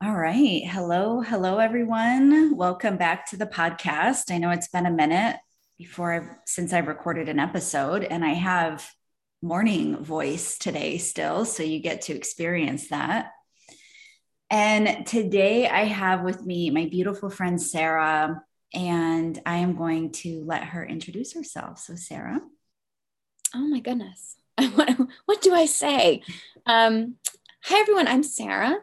[0.00, 0.62] All right.
[0.64, 1.22] Hello.
[1.22, 2.56] Hello, everyone.
[2.56, 4.32] Welcome back to the podcast.
[4.32, 5.38] I know it's been a minute
[5.76, 8.88] before I've since I've recorded an episode, and I have
[9.42, 11.44] morning voice today still.
[11.44, 13.32] So you get to experience that.
[14.50, 18.40] And today I have with me my beautiful friend, Sarah,
[18.72, 21.80] and I am going to let her introduce herself.
[21.80, 22.40] So, Sarah.
[23.52, 24.36] Oh, my goodness.
[25.24, 26.22] what, do I say?
[26.66, 27.16] Um,
[27.64, 28.06] hi, everyone.
[28.06, 28.76] I'm Sarah.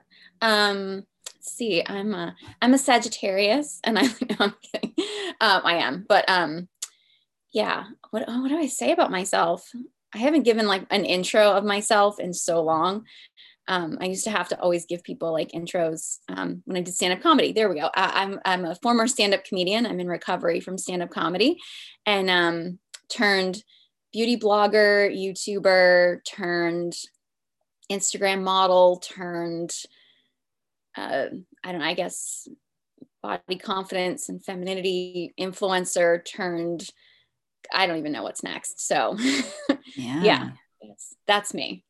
[0.45, 1.04] Um,
[1.40, 4.94] see, I'm a I'm a Sagittarius, and I no, I'm kidding.
[5.41, 6.70] Um, I am, but um,
[7.52, 7.86] yeah.
[8.12, 9.70] What what do I say about myself?
[10.13, 13.05] I haven't given like an intro of myself in so long.
[13.67, 16.94] Um, I used to have to always give people like intros um, when I did
[16.94, 17.52] stand up comedy.
[17.52, 17.89] There we go.
[17.95, 19.88] I, am I'm, I'm a former stand up comedian.
[19.88, 21.58] I'm in recovery from stand up comedy,
[22.05, 23.64] and um, turned
[24.14, 26.95] beauty blogger, YouTuber, turned
[27.91, 29.73] Instagram model, turned
[30.98, 31.27] uh,
[31.63, 32.47] I don't know, I guess
[33.22, 36.88] body confidence and femininity influencer turned
[37.73, 38.86] I don't even know what's next.
[38.88, 39.17] So
[39.95, 40.50] yeah, yeah
[40.81, 41.83] that's, that's me.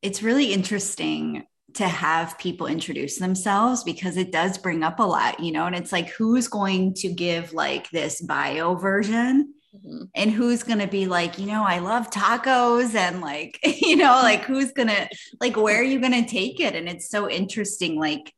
[0.00, 5.40] It's really interesting to have people introduce themselves because it does bring up a lot,
[5.40, 10.04] you know, and it's like who's going to give like this bio version Mm-hmm.
[10.14, 14.20] And who's going to be like, you know, I love tacos and like, you know,
[14.22, 15.08] like who's going to,
[15.40, 16.74] like, where are you going to take it?
[16.74, 18.34] And it's so interesting, like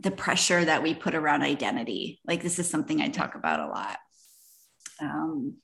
[0.00, 2.20] the pressure that we put around identity.
[2.26, 3.98] Like, this is something I talk about a lot.
[5.00, 5.54] Um,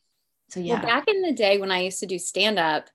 [0.50, 0.74] so, yeah.
[0.74, 2.88] Well, back in the day when I used to do stand up,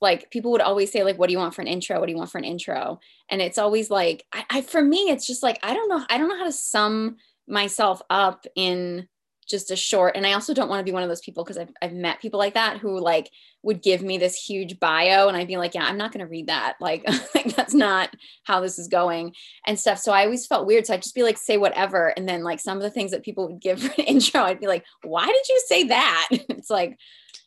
[0.00, 2.12] like people would always say like what do you want for an intro what do
[2.12, 3.00] you want for an intro
[3.30, 6.18] and it's always like I, I for me it's just like i don't know i
[6.18, 9.08] don't know how to sum myself up in
[9.44, 11.58] just a short and i also don't want to be one of those people because
[11.58, 13.30] I've, I've met people like that who like
[13.62, 16.30] would give me this huge bio and i'd be like yeah i'm not going to
[16.30, 16.76] read that.
[16.80, 18.10] Like, like that's not
[18.42, 19.34] how this is going
[19.66, 19.98] and stuff.
[19.98, 22.08] So i always felt weird so i'd just be like say whatever.
[22.08, 24.60] And then like some of the things that people would give for an intro i'd
[24.60, 26.28] be like why did you say that?
[26.30, 26.98] It's like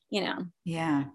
[0.09, 0.45] you know.
[0.63, 1.05] Yeah.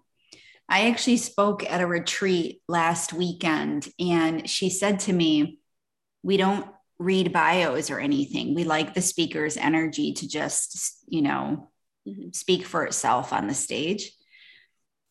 [0.68, 5.58] I actually spoke at a retreat last weekend and she said to me
[6.22, 6.66] we don't
[6.98, 8.54] read bios or anything.
[8.54, 11.70] We like the speaker's energy to just, you know,
[12.06, 12.30] mm-hmm.
[12.32, 14.12] speak for itself on the stage.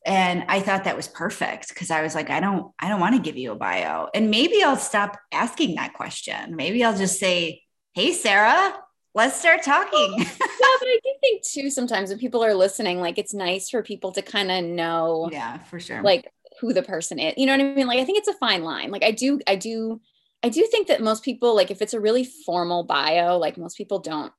[0.05, 3.15] And I thought that was perfect because I was like, I don't, I don't want
[3.15, 4.07] to give you a bio.
[4.15, 6.55] And maybe I'll stop asking that question.
[6.55, 7.61] Maybe I'll just say,
[7.93, 8.73] Hey, Sarah,
[9.13, 10.13] let's start talking.
[10.17, 13.83] yeah, but I do think too, sometimes when people are listening, like it's nice for
[13.83, 15.29] people to kind of know.
[15.31, 16.01] Yeah, for sure.
[16.01, 17.33] Like who the person is.
[17.37, 17.87] You know what I mean?
[17.87, 18.91] Like I think it's a fine line.
[18.91, 20.01] Like I do, I do
[20.43, 23.77] I do think that most people, like, if it's a really formal bio, like, most
[23.77, 24.33] people don't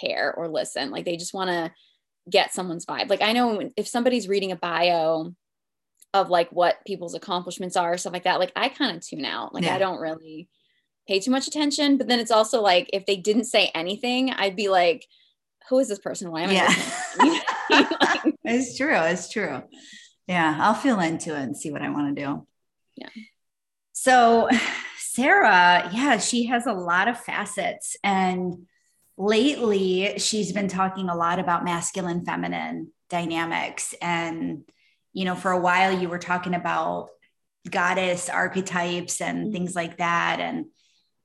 [0.00, 0.90] care or listen.
[0.90, 1.72] Like, they just want to
[2.28, 3.08] get someone's vibe.
[3.08, 5.34] Like, I know if somebody's reading a bio
[6.12, 9.54] of like what people's accomplishments are, stuff like that, like, I kind of tune out.
[9.54, 9.74] Like, yeah.
[9.74, 10.48] I don't really
[11.06, 11.96] pay too much attention.
[11.96, 15.06] But then it's also like, if they didn't say anything, I'd be like,
[15.68, 16.30] who is this person?
[16.30, 16.66] Why am yeah.
[17.20, 18.32] I?
[18.44, 18.96] it's true.
[18.96, 19.62] It's true.
[20.26, 20.56] Yeah.
[20.60, 22.46] I'll feel into it and see what I want to do.
[22.96, 23.08] Yeah.
[23.92, 24.48] So,
[25.12, 27.96] Sarah, yeah, she has a lot of facets.
[28.04, 28.66] And
[29.18, 33.92] lately, she's been talking a lot about masculine feminine dynamics.
[34.00, 34.62] And,
[35.12, 37.08] you know, for a while, you were talking about
[37.68, 39.52] goddess archetypes and mm-hmm.
[39.52, 40.38] things like that.
[40.38, 40.66] And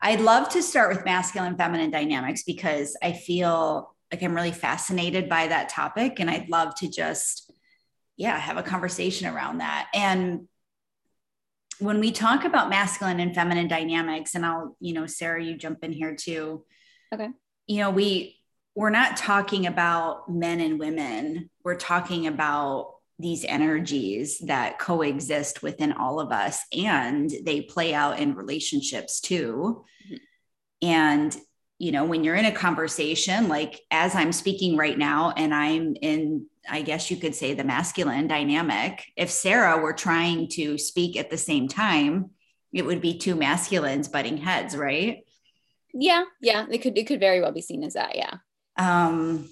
[0.01, 5.29] I'd love to start with masculine feminine dynamics because I feel like I'm really fascinated
[5.29, 6.19] by that topic.
[6.19, 7.53] And I'd love to just,
[8.17, 9.89] yeah, have a conversation around that.
[9.93, 10.47] And
[11.79, 15.83] when we talk about masculine and feminine dynamics, and I'll, you know, Sarah, you jump
[15.83, 16.63] in here too.
[17.13, 17.29] Okay.
[17.67, 18.37] You know, we
[18.75, 21.49] we're not talking about men and women.
[21.63, 28.19] We're talking about these energies that coexist within all of us and they play out
[28.19, 29.85] in relationships too.
[30.05, 30.87] Mm-hmm.
[30.87, 31.37] And
[31.85, 35.95] you know, when you're in a conversation, like as I'm speaking right now, and I'm
[36.01, 41.15] in, I guess you could say, the masculine dynamic, if Sarah were trying to speak
[41.15, 42.31] at the same time,
[42.73, 45.25] it would be two masculines butting heads, right?
[45.93, 48.37] Yeah, yeah, it could it could very well be seen as that, yeah.
[48.77, 49.47] Um,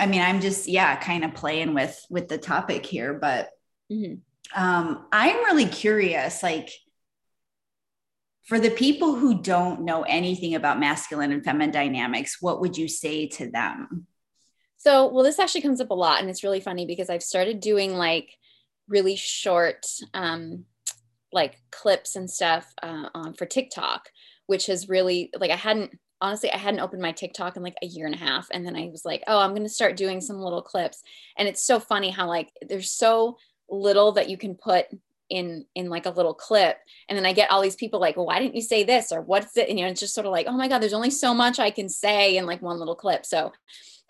[0.00, 3.50] I mean, I'm just yeah, kind of playing with with the topic here, but
[3.92, 4.14] mm-hmm.
[4.58, 6.70] um, I'm really curious, like
[8.46, 12.86] for the people who don't know anything about masculine and feminine dynamics, what would you
[12.86, 14.06] say to them?
[14.76, 17.58] So, well, this actually comes up a lot, and it's really funny because I've started
[17.58, 18.30] doing like
[18.88, 19.84] really short,
[20.14, 20.64] um,
[21.32, 24.10] like clips and stuff uh, um, for TikTok,
[24.46, 27.86] which has really like I hadn't honestly I hadn't opened my TikTok in like a
[27.86, 30.38] year and a half, and then I was like, oh, I'm to start doing some
[30.38, 31.02] little clips,
[31.36, 33.38] and it's so funny how like there's so
[33.68, 34.86] little that you can put
[35.30, 36.78] in in like a little clip.
[37.08, 39.12] And then i get all these people like well why didn't you say this?
[39.12, 40.92] or what's it and, you know it's just sort of like oh my god there's
[40.92, 43.26] only so much i can say in like one little clip.
[43.26, 43.52] So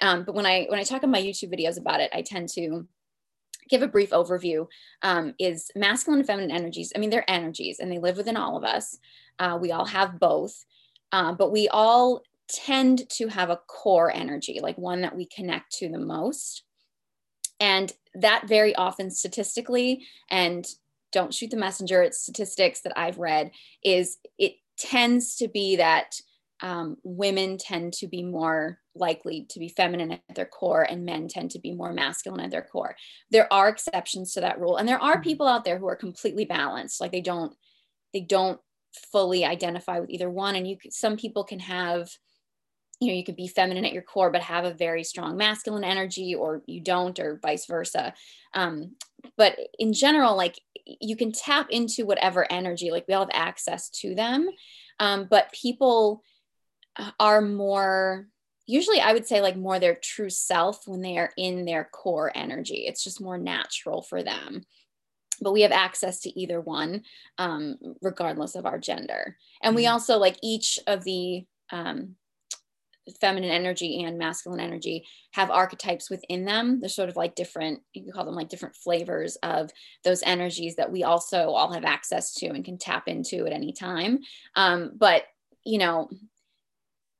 [0.00, 2.48] um, but when i when i talk in my youtube videos about it i tend
[2.50, 2.86] to
[3.68, 4.66] give a brief overview
[5.02, 8.56] um, is masculine and feminine energies i mean they're energies and they live within all
[8.56, 8.98] of us.
[9.38, 10.64] Uh, we all have both.
[11.12, 15.72] Uh, but we all tend to have a core energy like one that we connect
[15.72, 16.62] to the most.
[17.58, 20.66] And that very often statistically and
[21.16, 23.50] don't shoot the messenger it's statistics that i've read
[23.82, 26.20] is it tends to be that
[26.62, 31.26] um, women tend to be more likely to be feminine at their core and men
[31.26, 32.94] tend to be more masculine at their core
[33.30, 35.22] there are exceptions to that rule and there are mm-hmm.
[35.22, 37.54] people out there who are completely balanced like they don't
[38.12, 38.60] they don't
[39.10, 42.10] fully identify with either one and you some people can have
[43.00, 45.84] you know you could be feminine at your core but have a very strong masculine
[45.84, 48.14] energy or you don't or vice versa.
[48.54, 48.96] Um,
[49.36, 53.90] but in general like you can tap into whatever energy like we all have access
[53.90, 54.48] to them.
[54.98, 56.22] Um, but people
[56.96, 58.28] uh, are more
[58.68, 62.32] usually i would say like more their true self when they are in their core
[62.34, 62.86] energy.
[62.86, 64.64] It's just more natural for them.
[65.40, 67.02] But we have access to either one
[67.38, 69.36] um, regardless of our gender.
[69.62, 69.92] And we mm-hmm.
[69.92, 72.16] also like each of the um,
[73.20, 76.80] feminine energy and masculine energy have archetypes within them.
[76.80, 79.70] They're sort of like different, you can call them like different flavors of
[80.04, 83.72] those energies that we also all have access to and can tap into at any
[83.72, 84.20] time.
[84.54, 85.24] Um, but,
[85.64, 86.10] you know,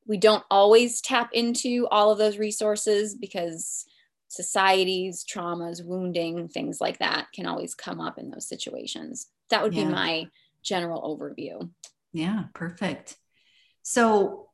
[0.06, 3.84] we don't always tap into all of those resources because
[4.28, 9.26] societies, traumas, wounding, things like that can always come up in those situations.
[9.50, 9.84] That would yeah.
[9.84, 10.28] be my
[10.62, 11.70] general overview.
[12.12, 13.16] Yeah, perfect.
[13.82, 14.45] So,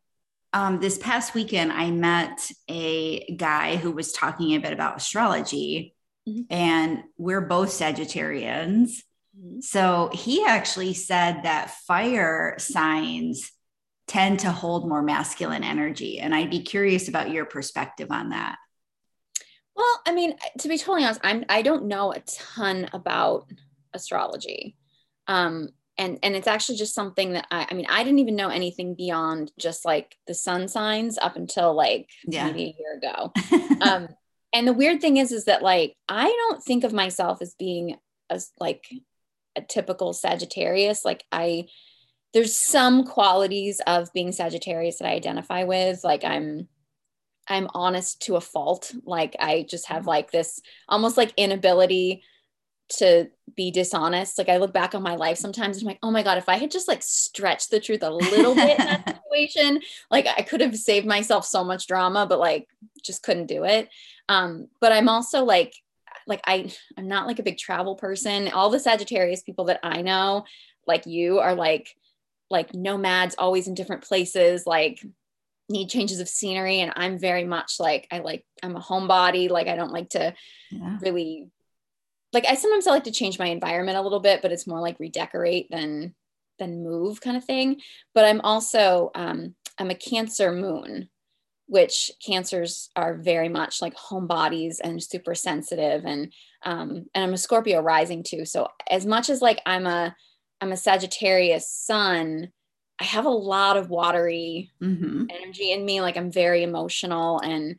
[0.52, 5.94] um, this past weekend, I met a guy who was talking a bit about astrology,
[6.28, 6.42] mm-hmm.
[6.50, 9.02] and we're both Sagittarians.
[9.38, 9.60] Mm-hmm.
[9.60, 13.50] So he actually said that fire signs
[14.06, 16.18] tend to hold more masculine energy.
[16.18, 18.56] And I'd be curious about your perspective on that.
[19.74, 23.50] Well, I mean, to be totally honest, I'm I don't know a ton about
[23.94, 24.76] astrology.
[25.28, 28.48] Um, and and it's actually just something that I, I mean I didn't even know
[28.48, 32.46] anything beyond just like the sun signs up until like yeah.
[32.46, 33.32] maybe a year ago.
[33.82, 34.08] um,
[34.52, 37.96] and the weird thing is is that like I don't think of myself as being
[38.30, 38.84] as like
[39.56, 41.04] a typical Sagittarius.
[41.04, 41.66] Like I
[42.32, 46.02] there's some qualities of being Sagittarius that I identify with.
[46.02, 46.68] Like I'm
[47.48, 48.92] I'm honest to a fault.
[49.04, 50.08] Like I just have mm-hmm.
[50.08, 52.22] like this almost like inability
[52.88, 54.38] to be dishonest.
[54.38, 56.48] Like I look back on my life sometimes and I'm like, oh my God, if
[56.48, 59.80] I had just like stretched the truth a little bit in that situation,
[60.10, 62.68] like I could have saved myself so much drama, but like
[63.02, 63.88] just couldn't do it.
[64.28, 65.74] Um, but I'm also like,
[66.26, 68.48] like I, I'm not like a big travel person.
[68.48, 70.44] All the Sagittarius people that I know,
[70.86, 71.94] like you, are like,
[72.50, 75.04] like nomads, always in different places, like
[75.68, 76.80] need changes of scenery.
[76.80, 79.50] And I'm very much like I like I'm a homebody.
[79.50, 80.34] Like I don't like to
[80.70, 80.98] yeah.
[81.00, 81.48] really
[82.32, 84.80] like I sometimes I like to change my environment a little bit, but it's more
[84.80, 86.14] like redecorate than
[86.58, 87.80] than move kind of thing.
[88.14, 91.08] But I'm also um, I'm a Cancer moon,
[91.66, 96.32] which cancers are very much like homebodies and super sensitive, and
[96.64, 98.44] um, and I'm a Scorpio rising too.
[98.44, 100.14] So as much as like I'm a
[100.60, 102.50] I'm a Sagittarius sun,
[102.98, 105.24] I have a lot of watery mm-hmm.
[105.28, 106.00] energy in me.
[106.00, 107.78] Like I'm very emotional, and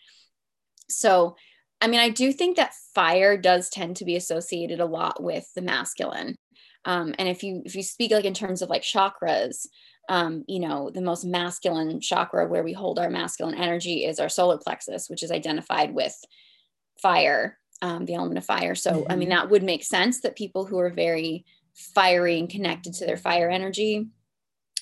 [0.90, 1.38] so
[1.84, 5.46] I mean, I do think that fire does tend to be associated a lot with
[5.54, 6.38] the masculine.
[6.86, 9.68] Um, and if you if you speak like in terms of like chakras,
[10.08, 14.30] um, you know, the most masculine chakra where we hold our masculine energy is our
[14.30, 16.16] solar plexus, which is identified with
[17.02, 18.76] fire, um, the element of fire.
[18.76, 19.12] So, mm-hmm.
[19.12, 19.40] I mean, mm-hmm.
[19.40, 21.44] that would make sense that people who are very
[21.76, 24.08] fiery and connected to their fire energy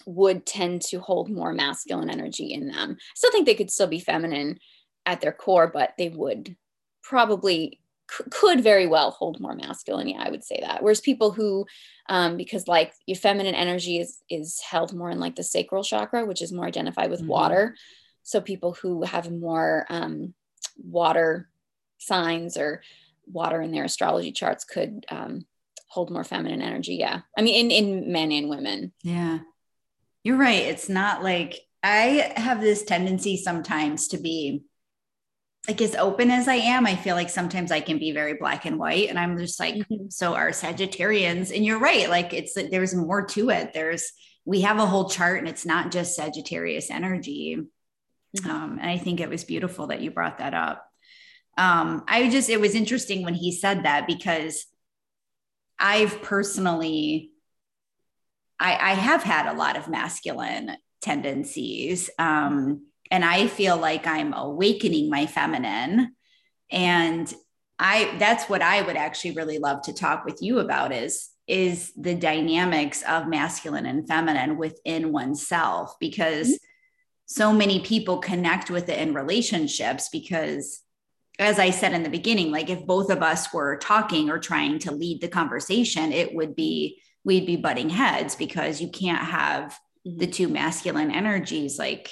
[0.05, 2.95] would tend to hold more masculine energy in them.
[2.99, 4.59] I still think they could still be feminine
[5.07, 6.55] at their core, but they would
[7.03, 7.79] probably
[8.09, 10.07] c- could very well hold more masculine.
[10.07, 10.83] Yeah, I would say that.
[10.83, 11.65] Whereas people who,
[12.09, 16.25] um, because like your feminine energy is is held more in like the sacral chakra,
[16.25, 17.29] which is more identified with mm-hmm.
[17.29, 17.75] water.
[18.23, 20.33] So people who have more um,
[20.77, 21.49] water
[21.97, 22.81] signs or
[23.25, 25.45] water in their astrology charts could um,
[25.87, 26.95] hold more feminine energy.
[26.95, 28.93] Yeah, I mean, in in men and women.
[29.03, 29.39] Yeah,
[30.23, 30.63] you're right.
[30.63, 34.63] It's not like I have this tendency sometimes to be
[35.67, 38.65] like as open as I am, I feel like sometimes I can be very black
[38.65, 39.09] and white.
[39.09, 40.09] And I'm just like, mm-hmm.
[40.09, 41.55] so are Sagittarians.
[41.55, 42.09] And you're right.
[42.09, 43.73] Like it's there's more to it.
[43.73, 44.11] There's
[44.43, 47.57] we have a whole chart and it's not just Sagittarius energy.
[48.37, 48.49] Mm-hmm.
[48.49, 50.85] Um, and I think it was beautiful that you brought that up.
[51.57, 54.65] Um, I just it was interesting when he said that because
[55.77, 57.31] I've personally,
[58.59, 62.09] I, I have had a lot of masculine tendencies.
[62.17, 66.15] Um, and I feel like I'm awakening my feminine.
[66.71, 67.31] And
[67.77, 71.91] I that's what I would actually really love to talk with you about is is
[71.97, 76.55] the dynamics of masculine and feminine within oneself because mm-hmm.
[77.25, 80.81] so many people connect with it in relationships because
[81.39, 84.77] as I said in the beginning, like if both of us were talking or trying
[84.79, 89.77] to lead the conversation, it would be we'd be butting heads because you can't have
[90.07, 90.19] mm-hmm.
[90.19, 92.09] the two masculine energies like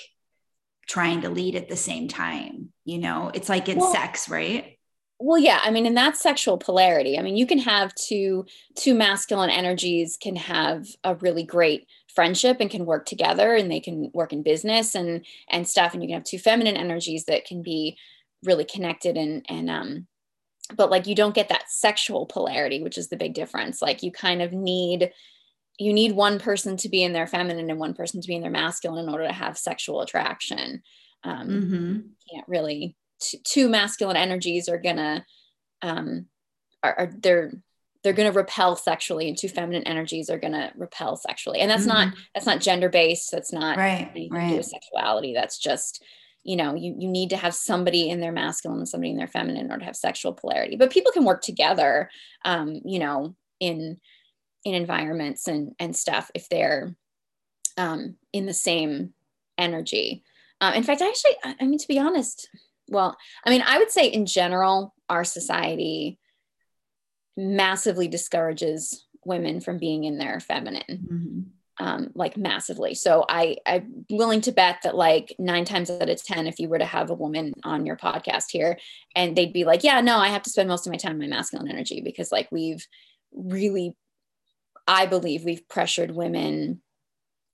[0.89, 2.73] trying to lead at the same time.
[2.83, 4.79] You know, it's like in well, sex, right?
[5.19, 8.93] well yeah i mean and that's sexual polarity i mean you can have two two
[8.93, 14.09] masculine energies can have a really great friendship and can work together and they can
[14.13, 17.61] work in business and and stuff and you can have two feminine energies that can
[17.61, 17.97] be
[18.43, 20.07] really connected and and um
[20.75, 24.11] but like you don't get that sexual polarity which is the big difference like you
[24.11, 25.11] kind of need
[25.79, 28.41] you need one person to be in their feminine and one person to be in
[28.41, 30.81] their masculine in order to have sexual attraction
[31.23, 31.97] um mm-hmm.
[32.31, 35.25] can't really t- two masculine energies are gonna
[35.81, 36.25] um
[36.83, 37.51] are, are they're
[38.03, 41.69] they're going to repel sexually and two feminine energies are going to repel sexually and
[41.69, 42.09] that's mm-hmm.
[42.09, 44.63] not that's not gender based that's not right, right.
[44.63, 46.03] sexuality that's just
[46.43, 49.27] you know you, you need to have somebody in their masculine and somebody in their
[49.27, 52.09] feminine in order to have sexual polarity but people can work together
[52.45, 53.99] um you know in
[54.65, 56.95] in environments and and stuff if they're
[57.77, 59.13] um in the same
[59.57, 60.23] energy
[60.61, 62.49] um, in fact I actually i mean to be honest
[62.89, 66.19] well, I mean, I would say in general, our society
[67.37, 70.83] massively discourages women from being in their feminine.
[70.89, 71.39] Mm-hmm.
[71.81, 72.93] Um, like massively.
[72.93, 76.67] So I I'm willing to bet that like nine times out of ten, if you
[76.67, 78.77] were to have a woman on your podcast here,
[79.15, 81.29] and they'd be like, yeah, no, I have to spend most of my time in
[81.29, 82.85] my masculine energy because like we've
[83.31, 83.95] really,
[84.89, 86.81] I believe we've pressured women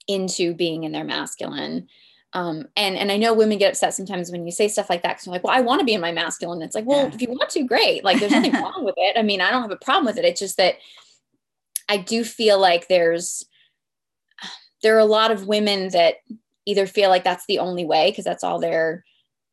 [0.07, 1.87] into being in their masculine
[2.35, 5.13] um, and and I know women get upset sometimes when you say stuff like that
[5.13, 6.61] because they're like, well, I want to be in my masculine.
[6.61, 7.13] It's like, well, yeah.
[7.13, 8.03] if you want to, great.
[8.03, 9.17] Like, there's nothing wrong with it.
[9.17, 10.25] I mean, I don't have a problem with it.
[10.25, 10.75] It's just that
[11.87, 13.45] I do feel like there's
[14.83, 16.15] there are a lot of women that
[16.65, 19.05] either feel like that's the only way because that's all they're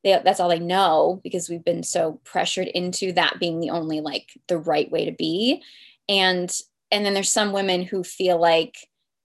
[0.02, 4.00] they, that's all they know because we've been so pressured into that being the only
[4.00, 5.62] like the right way to be
[6.08, 6.58] and
[6.92, 8.76] and then there's some women who feel like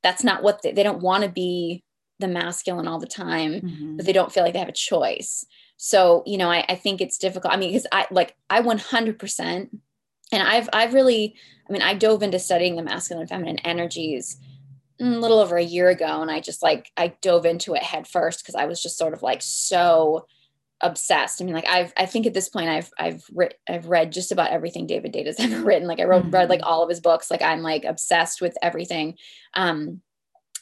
[0.01, 1.83] that's not what they, they don't want to be
[2.19, 3.97] the masculine all the time, mm-hmm.
[3.97, 5.45] but they don't feel like they have a choice.
[5.75, 7.53] So, you know, I, I think it's difficult.
[7.53, 9.69] I mean, because I like I 100%
[10.31, 11.36] and I've I've really,
[11.69, 14.38] I mean, I dove into studying the masculine and feminine energies
[15.00, 18.07] a little over a year ago, and I just like I dove into it head
[18.07, 20.25] first because I was just sort of like so
[20.81, 21.41] obsessed.
[21.41, 24.31] I mean, like I've I think at this point I've I've writ, I've read just
[24.31, 25.88] about everything David Deida's ever written.
[25.88, 26.31] Like I wrote mm-hmm.
[26.31, 27.31] read like all of his books.
[27.31, 29.15] Like I'm like obsessed with everything.
[29.53, 30.01] Um,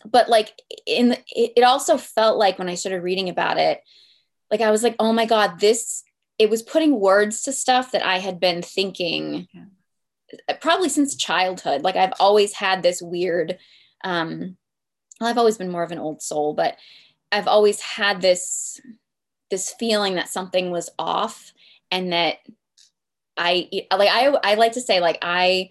[0.06, 0.54] but like
[0.86, 3.82] in the, it, it also felt like when I started reading about it,
[4.52, 6.04] like I was like, oh my God, this,
[6.38, 10.56] it was putting words to stuff that I had been thinking yeah.
[10.62, 11.82] probably since childhood.
[11.82, 13.58] Like I've always had this weird,
[14.04, 14.58] um,
[15.20, 16.78] well, I've always been more of an old soul, but
[17.32, 18.80] I've always had this,
[19.52, 21.54] this feeling that something was off
[21.92, 22.38] and that
[23.38, 25.70] I like, I, I like to say like, I,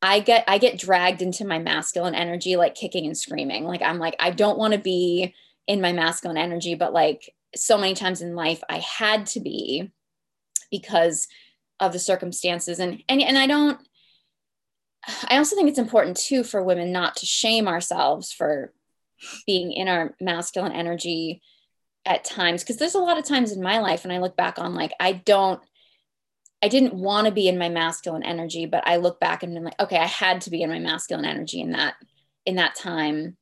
[0.00, 3.64] I get I get dragged into my masculine energy like kicking and screaming.
[3.64, 5.34] Like I'm like I don't want to be
[5.66, 9.90] in my masculine energy but like so many times in life I had to be
[10.70, 11.26] because
[11.80, 13.80] of the circumstances and and and I don't
[15.28, 18.72] I also think it's important too for women not to shame ourselves for
[19.46, 21.42] being in our masculine energy
[22.06, 24.58] at times because there's a lot of times in my life when I look back
[24.58, 25.60] on like I don't
[26.62, 29.62] I didn't want to be in my masculine energy, but I look back and I'm
[29.62, 31.94] like, okay, I had to be in my masculine energy in that
[32.46, 33.36] in that time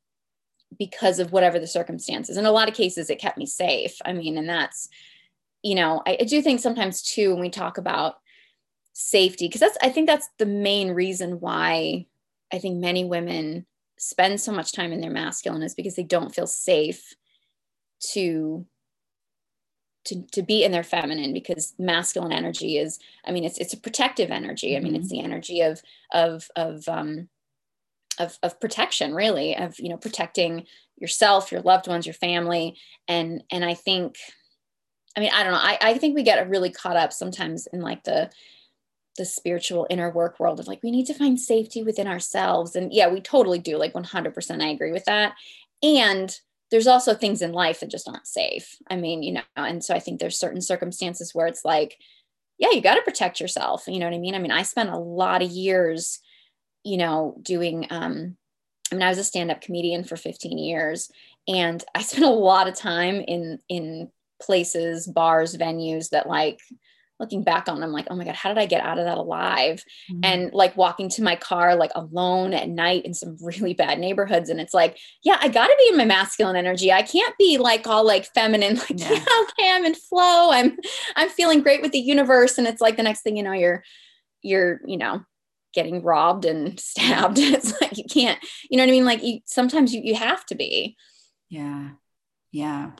[0.77, 2.37] because of whatever the circumstances.
[2.37, 3.95] In a lot of cases, it kept me safe.
[4.05, 4.89] I mean, and that's,
[5.63, 8.15] you know, I, I do think sometimes too when we talk about
[8.93, 12.05] safety, because that's I think that's the main reason why
[12.53, 13.65] I think many women
[13.97, 17.15] spend so much time in their masculine is because they don't feel safe
[18.13, 18.65] to
[20.05, 23.79] to, to be in their feminine because masculine energy is i mean it's it's a
[23.79, 24.75] protective energy.
[24.75, 25.01] I mean mm-hmm.
[25.01, 27.29] it's the energy of of of um
[28.19, 30.65] of, of protection really of you know protecting
[30.97, 32.77] yourself your loved ones your family.
[33.07, 34.17] And and i think
[35.15, 37.81] i mean i don't know i, I think we get really caught up sometimes in
[37.81, 38.29] like the
[39.17, 42.75] the spiritual inner work world of like we need to find safety within ourselves.
[42.75, 45.33] And yeah we totally do like 100% i agree with that.
[45.83, 46.39] And
[46.71, 48.75] there's also things in life that just aren't safe.
[48.89, 51.97] I mean, you know, and so I think there's certain circumstances where it's like,
[52.57, 53.83] yeah, you got to protect yourself.
[53.87, 54.35] You know what I mean?
[54.35, 56.19] I mean, I spent a lot of years,
[56.83, 58.35] you know, doing, um,
[58.91, 61.09] I mean, I was a stand-up comedian for 15 years
[61.47, 66.59] and I spent a lot of time in, in places, bars, venues that like,
[67.19, 69.17] looking back on, I'm like, oh my God, how did I get out of that
[69.17, 69.83] alive?
[70.11, 70.19] Mm-hmm.
[70.23, 74.49] And like walking to my car, like alone at night in some really bad neighborhoods.
[74.49, 76.91] And it's like, yeah, I got to be in my masculine energy.
[76.91, 79.11] I can't be like all like feminine, like, yeah.
[79.11, 80.51] yeah, okay, I'm in flow.
[80.51, 80.77] I'm,
[81.15, 82.57] I'm feeling great with the universe.
[82.57, 83.83] And it's like the next thing you know, you're,
[84.41, 85.21] you're, you know,
[85.73, 87.37] getting robbed and stabbed.
[87.39, 89.05] it's like, you can't, you know what I mean?
[89.05, 90.95] Like you, sometimes you, you have to be.
[91.49, 91.89] Yeah.
[92.51, 92.91] Yeah.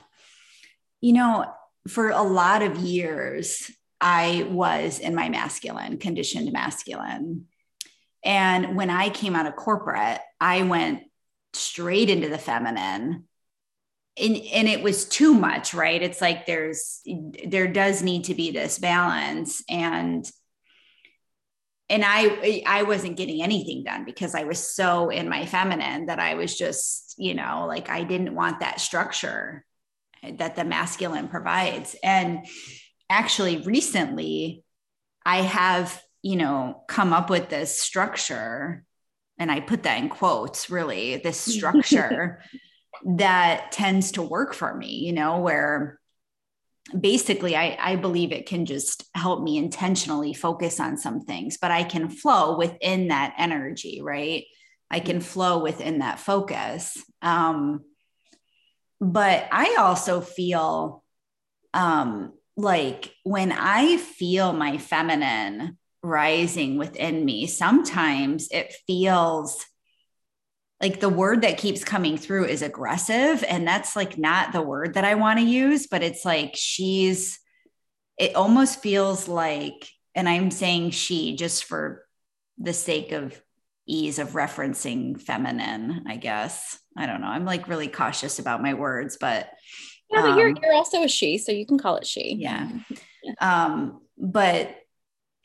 [1.00, 1.46] You know,
[1.88, 7.46] for a lot of years, I was in my masculine, conditioned masculine.
[8.24, 11.02] And when I came out of corporate, I went
[11.52, 13.24] straight into the feminine.
[14.16, 16.02] And, and it was too much, right?
[16.02, 17.00] It's like there's
[17.46, 19.62] there does need to be this balance.
[19.68, 20.28] And
[21.88, 26.18] and I I wasn't getting anything done because I was so in my feminine that
[26.18, 29.64] I was just, you know, like I didn't want that structure
[30.22, 31.94] that the masculine provides.
[32.02, 32.44] And
[33.10, 34.64] actually recently
[35.24, 38.84] I have, you know, come up with this structure
[39.38, 42.42] and I put that in quotes really, this structure
[43.04, 46.00] that tends to work for me, you know, where
[46.98, 51.70] basically I, I believe it can just help me intentionally focus on some things, but
[51.70, 54.44] I can flow within that energy, right?
[54.90, 56.96] I can flow within that focus.
[57.20, 57.84] Um,
[59.00, 61.04] but I also feel
[61.74, 69.64] um, like when I feel my feminine rising within me, sometimes it feels
[70.80, 73.44] like the word that keeps coming through is aggressive.
[73.48, 77.38] And that's like not the word that I want to use, but it's like she's,
[78.18, 82.04] it almost feels like, and I'm saying she just for
[82.58, 83.40] the sake of
[83.86, 86.76] ease of referencing feminine, I guess.
[86.96, 87.28] I don't know.
[87.28, 89.48] I'm like really cautious about my words, but
[90.10, 92.36] yeah, but um, you're you're also a she, so you can call it she.
[92.38, 92.68] Yeah.
[93.22, 93.34] yeah.
[93.40, 94.74] Um, but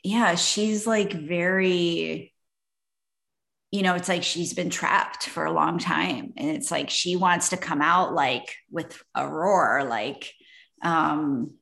[0.02, 2.32] yeah, she's like very,
[3.70, 6.32] you know, it's like she's been trapped for a long time.
[6.36, 10.32] And it's like she wants to come out like with a roar, like
[10.82, 11.54] um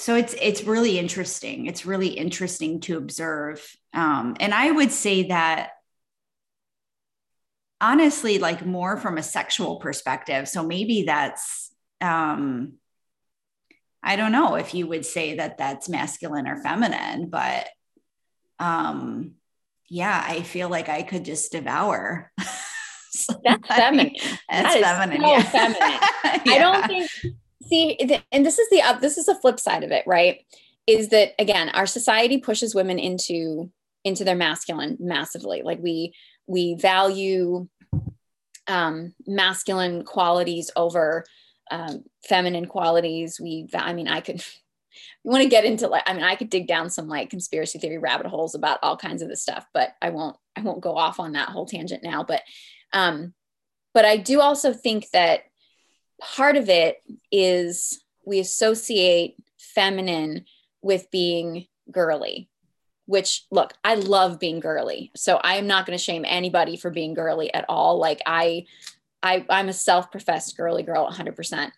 [0.00, 1.66] so it's it's really interesting.
[1.66, 3.62] It's really interesting to observe.
[3.92, 5.72] Um, and I would say that
[7.80, 10.48] honestly, like more from a sexual perspective.
[10.48, 11.69] So maybe that's
[12.00, 12.74] um,
[14.02, 17.68] I don't know if you would say that that's masculine or feminine, but
[18.58, 19.32] um,
[19.88, 22.32] yeah, I feel like I could just devour.
[23.44, 24.14] that's feminine.
[24.48, 25.22] That's that feminine.
[25.22, 25.42] So yeah.
[25.42, 25.80] feminine.
[25.82, 26.54] yeah.
[26.54, 27.10] I don't think.
[27.68, 30.40] See, and this is the uh, this is the flip side of it, right?
[30.86, 33.70] Is that again, our society pushes women into
[34.04, 35.62] into their masculine massively.
[35.62, 36.14] Like we
[36.46, 37.68] we value
[38.66, 41.24] um, masculine qualities over
[41.70, 43.40] um, feminine qualities.
[43.40, 44.36] We, I mean, I could,
[45.24, 47.78] you want to get into like, I mean, I could dig down some like conspiracy
[47.78, 50.96] theory rabbit holes about all kinds of this stuff, but I won't, I won't go
[50.96, 52.24] off on that whole tangent now.
[52.24, 52.42] But,
[52.92, 53.34] um,
[53.94, 55.42] but I do also think that
[56.20, 57.02] part of it
[57.32, 60.44] is we associate feminine
[60.82, 62.48] with being girly
[63.06, 67.14] which look i love being girly so i'm not going to shame anybody for being
[67.14, 68.64] girly at all like i
[69.22, 71.70] I, I'm a self professed girly girl 100%.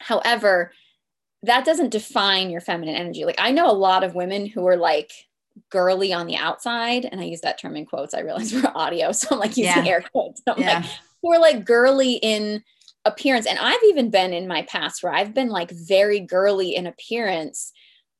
[0.00, 0.72] However,
[1.42, 3.24] that doesn't define your feminine energy.
[3.24, 5.12] Like, I know a lot of women who are like
[5.70, 8.14] girly on the outside, and I use that term in quotes.
[8.14, 9.92] I realize we're audio, so I'm like using yeah.
[9.92, 10.42] air quotes.
[10.46, 10.80] So I'm yeah.
[10.80, 10.90] like,
[11.22, 12.62] who are like girly in
[13.04, 13.46] appearance.
[13.46, 17.72] And I've even been in my past where I've been like very girly in appearance,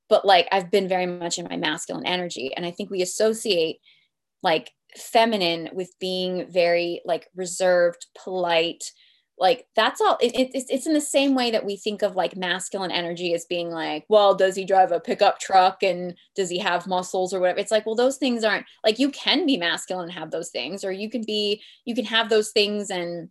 [0.08, 2.54] but like I've been very much in my masculine energy.
[2.56, 3.78] And I think we associate
[4.42, 8.84] like feminine with being very like reserved, polite.
[9.38, 10.18] Like that's all.
[10.20, 13.32] It, it, it's it's in the same way that we think of like masculine energy
[13.32, 17.32] as being like, well, does he drive a pickup truck and does he have muscles
[17.32, 17.58] or whatever?
[17.58, 20.84] It's like, well, those things aren't like you can be masculine and have those things,
[20.84, 23.30] or you can be you can have those things and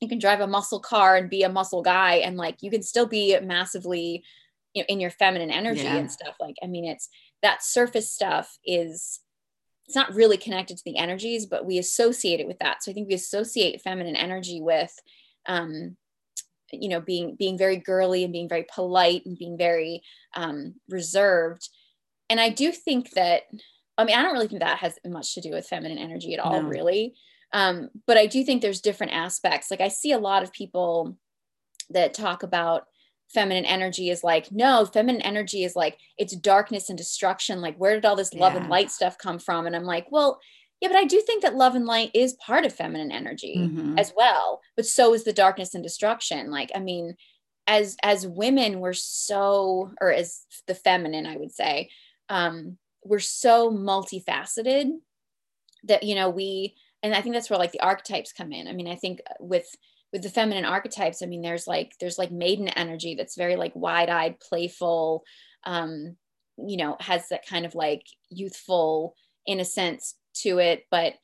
[0.00, 2.82] you can drive a muscle car and be a muscle guy, and like you can
[2.82, 4.24] still be massively
[4.74, 5.96] you know in your feminine energy yeah.
[5.96, 6.36] and stuff.
[6.40, 7.08] Like, I mean, it's
[7.42, 9.20] that surface stuff is
[9.90, 12.80] it's not really connected to the energies, but we associate it with that.
[12.80, 14.94] So I think we associate feminine energy with,
[15.46, 15.96] um,
[16.70, 20.02] you know, being being very girly and being very polite and being very
[20.36, 21.68] um, reserved.
[22.28, 23.42] And I do think that,
[23.98, 26.40] I mean, I don't really think that has much to do with feminine energy at
[26.40, 26.68] all, no.
[26.68, 27.14] really.
[27.52, 29.72] Um, but I do think there's different aspects.
[29.72, 31.18] Like I see a lot of people
[31.90, 32.84] that talk about
[33.32, 37.94] feminine energy is like no feminine energy is like it's darkness and destruction like where
[37.94, 38.60] did all this love yeah.
[38.60, 40.40] and light stuff come from and i'm like well
[40.80, 43.98] yeah but i do think that love and light is part of feminine energy mm-hmm.
[43.98, 47.14] as well but so is the darkness and destruction like i mean
[47.66, 51.88] as as women we're so or as the feminine i would say
[52.28, 54.90] um we're so multifaceted
[55.84, 58.72] that you know we and i think that's where like the archetypes come in i
[58.72, 59.66] mean i think with
[60.12, 63.72] with the feminine archetypes i mean there's like there's like maiden energy that's very like
[63.74, 65.22] wide-eyed playful
[65.64, 66.16] um
[66.56, 69.14] you know has that kind of like youthful
[69.46, 70.86] innocence to it.
[70.90, 71.14] But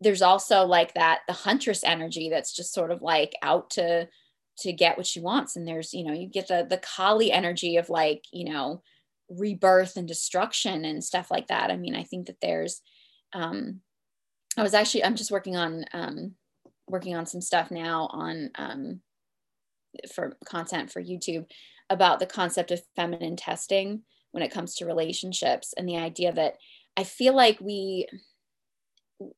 [0.00, 4.08] there's also like that the huntress energy that's just sort of like out to
[4.58, 5.56] to get what she wants.
[5.56, 8.82] And there's you know you get the the kali energy of like you know
[9.30, 11.70] rebirth and destruction and stuff like that.
[11.70, 12.82] I mean i think that there's
[13.32, 13.80] um
[14.56, 16.34] i was actually i'm just working on um
[16.88, 19.00] working on some stuff now on um
[20.12, 21.46] for content for youtube
[21.90, 26.56] about the concept of feminine testing when it comes to relationships and the idea that
[26.96, 28.06] i feel like we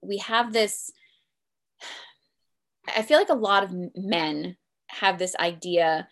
[0.01, 0.91] we have this
[2.97, 4.57] i feel like a lot of men
[4.89, 6.09] have this idea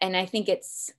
[0.00, 0.90] and i think it's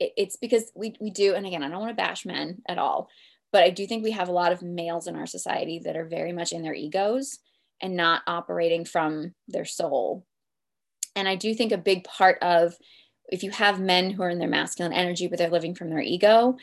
[0.00, 3.08] it's because we, we do and again i don't want to bash men at all
[3.52, 6.04] but i do think we have a lot of males in our society that are
[6.04, 7.38] very much in their egos
[7.80, 10.24] and not operating from their soul
[11.16, 12.76] and i do think a big part of
[13.28, 16.00] if you have men who are in their masculine energy but they're living from their
[16.00, 16.56] ego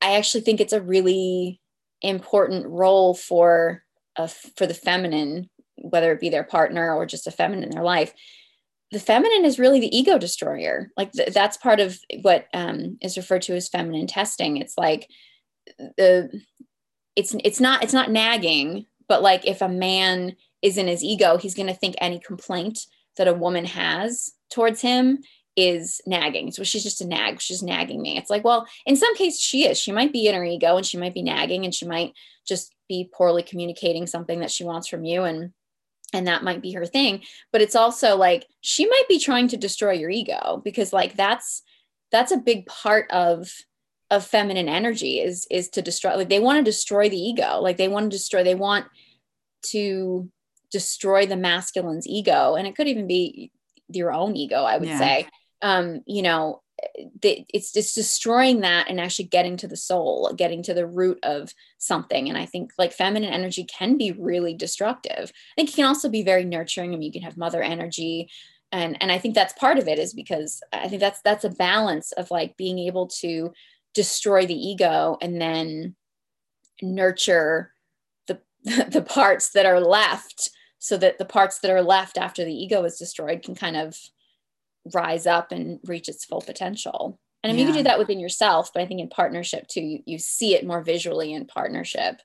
[0.00, 1.60] i actually think it's a really
[2.02, 3.82] important role for
[4.16, 7.84] a, for the feminine whether it be their partner or just a feminine in their
[7.84, 8.12] life
[8.90, 10.90] the feminine is really the ego destroyer.
[10.96, 14.56] Like th- that's part of what um, is referred to as feminine testing.
[14.56, 15.08] It's like
[15.96, 16.42] the
[17.14, 21.36] it's it's not it's not nagging, but like if a man is in his ego,
[21.36, 22.80] he's going to think any complaint
[23.16, 25.18] that a woman has towards him
[25.56, 26.52] is nagging.
[26.52, 27.40] So she's just a nag.
[27.40, 28.16] She's nagging me.
[28.16, 29.78] It's like, well, in some cases she is.
[29.78, 32.12] She might be in her ego and she might be nagging and she might
[32.46, 35.52] just be poorly communicating something that she wants from you and
[36.12, 39.56] and that might be her thing but it's also like she might be trying to
[39.56, 41.62] destroy your ego because like that's
[42.10, 43.48] that's a big part of
[44.10, 47.76] of feminine energy is is to destroy like they want to destroy the ego like
[47.76, 48.86] they want to destroy they want
[49.62, 50.28] to
[50.70, 53.50] destroy the masculine's ego and it could even be
[53.88, 54.98] your own ego i would yeah.
[54.98, 55.28] say.
[55.62, 56.62] Um you know
[57.22, 61.52] it's just destroying that and actually getting to the soul getting to the root of
[61.78, 62.28] something.
[62.28, 65.30] And i think like feminine energy can be really destructive.
[65.30, 66.92] I think it can also be very nurturing.
[66.92, 68.30] I mean, you can have mother energy.
[68.72, 71.50] And and i think that's part of it is because i think that's that's a
[71.50, 73.52] balance of like being able to
[73.94, 75.96] destroy the ego and then
[76.80, 77.72] nurture
[78.28, 80.50] the the parts that are left
[80.80, 83.96] so that the parts that are left after the ego is destroyed can kind of
[84.92, 87.20] rise up and reach its full potential.
[87.44, 87.66] And I mean, yeah.
[87.66, 90.54] you can do that within yourself, but I think in partnership too, you, you see
[90.54, 92.20] it more visually in partnership.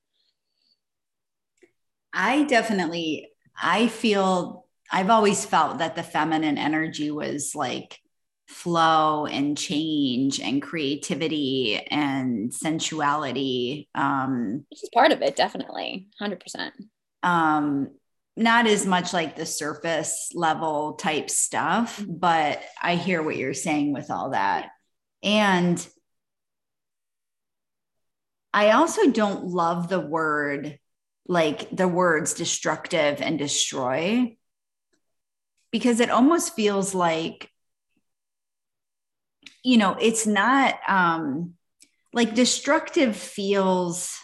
[2.13, 3.29] I definitely,
[3.61, 7.99] I feel, I've always felt that the feminine energy was like
[8.47, 13.89] flow and change and creativity and sensuality.
[13.93, 16.71] Um, Which is part of it, definitely, 100%.
[17.21, 17.89] Um,
[18.37, 22.17] not as much like the surface level type stuff, mm-hmm.
[22.17, 24.69] but I hear what you're saying with all that.
[25.23, 25.85] And
[28.53, 30.79] I also don't love the word,
[31.27, 34.37] like the words destructive and destroy,
[35.71, 37.49] because it almost feels like,
[39.63, 41.55] you know, it's not um,
[42.13, 44.17] like destructive feels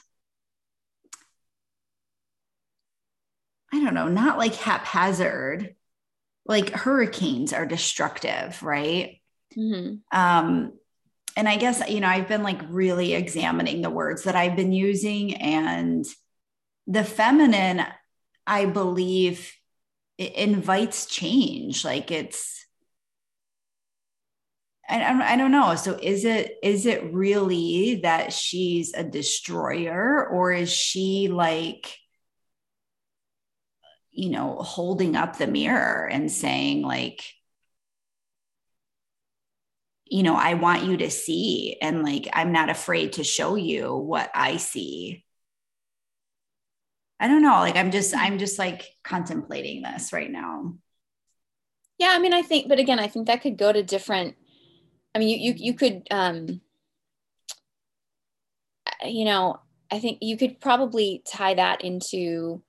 [3.74, 5.76] I don't know, not like haphazard.
[6.46, 9.22] Like hurricanes are destructive, right?
[9.58, 10.18] Mm-hmm.
[10.18, 10.74] Um,
[11.38, 14.74] and I guess, you know, I've been like really examining the words that I've been
[14.74, 16.04] using, and
[16.88, 17.84] the feminine,
[18.48, 19.54] I believe,
[20.18, 21.86] it invites change.
[21.86, 22.66] Like it's,
[24.90, 25.76] I, I don't know.
[25.76, 31.96] So is it is it really that she's a destroyer, or is she like
[34.12, 37.24] you know, holding up the mirror and saying, like,
[40.06, 43.96] you know, I want you to see, and like, I'm not afraid to show you
[43.96, 45.24] what I see.
[47.20, 47.60] I don't know.
[47.60, 50.74] Like, I'm just, I'm just like contemplating this right now.
[51.98, 52.10] Yeah.
[52.10, 54.36] I mean, I think, but again, I think that could go to different,
[55.16, 56.62] I mean, you, you, you could, um,
[59.06, 62.64] you know, I think you could probably tie that into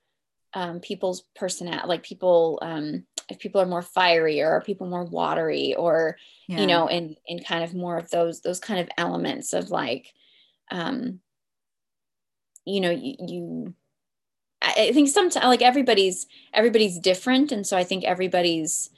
[0.54, 5.04] um, people's personality, like people, um, if people are more fiery or are people more
[5.04, 6.16] watery or,
[6.48, 6.60] yeah.
[6.60, 10.12] you know, in, in kind of more of those, those kind of elements of like,
[10.70, 11.20] um,
[12.64, 13.74] you know, you, you,
[14.64, 18.90] I think sometimes like everybody's everybody's different, and so I think everybody's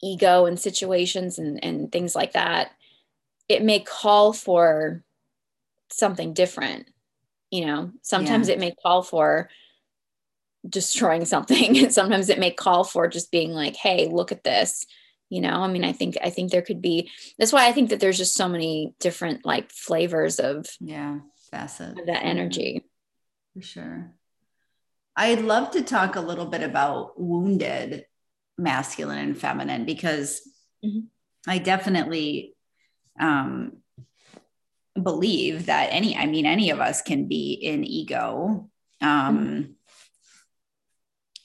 [0.00, 2.70] ego and situations and and things like that,
[3.48, 5.02] it may call for
[5.90, 6.86] something different.
[7.50, 8.54] You know, sometimes yeah.
[8.54, 9.50] it may call for
[10.68, 14.86] destroying something, and sometimes it may call for just being like, "Hey, look at this."
[15.32, 15.62] you know?
[15.62, 18.18] I mean i think i think there could be that's why i think that there's
[18.18, 21.20] just so many different like flavors of yeah
[21.50, 22.84] facet of that energy.
[23.54, 24.12] For sure.
[25.16, 28.06] I'd love to talk a little bit about wounded
[28.58, 30.42] masculine and feminine because
[30.84, 31.06] mm-hmm.
[31.48, 32.54] i definitely
[33.18, 33.78] um
[35.02, 38.68] believe that any i mean any of us can be in ego.
[39.00, 39.72] Um mm-hmm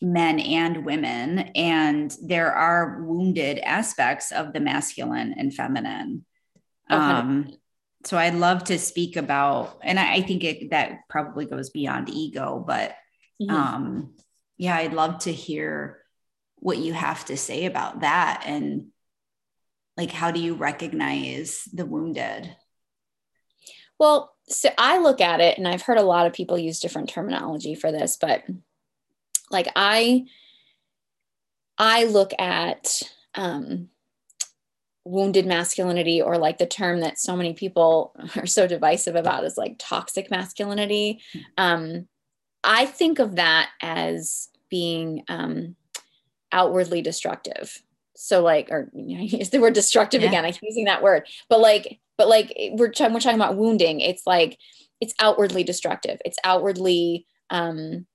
[0.02, 6.26] men and women and there are wounded aspects of the masculine and feminine.
[6.90, 7.50] Um
[8.06, 12.10] so i'd love to speak about and i, I think it, that probably goes beyond
[12.10, 12.96] ego but
[13.50, 14.14] um
[14.58, 16.00] yeah i'd love to hear
[16.56, 18.88] what you have to say about that and
[19.96, 22.56] like how do you recognize the wounded?
[24.00, 27.10] Well so i look at it and i've heard a lot of people use different
[27.10, 28.44] terminology for this but
[29.50, 30.26] like i
[31.78, 33.02] i look at
[33.36, 33.90] um
[35.08, 39.58] wounded masculinity or like the term that so many people are so divisive about is
[39.58, 41.22] like toxic masculinity.
[41.58, 42.08] Um
[42.64, 45.76] i think of that as being um
[46.52, 47.82] outwardly destructive.
[48.16, 50.28] So like or you know, use the word destructive yeah.
[50.30, 51.28] again i'm using that word.
[51.50, 54.02] But like but like we're, t- we're talking about wounding.
[54.02, 54.58] It's like
[55.00, 56.20] it's outwardly destructive.
[56.26, 58.06] It's outwardly um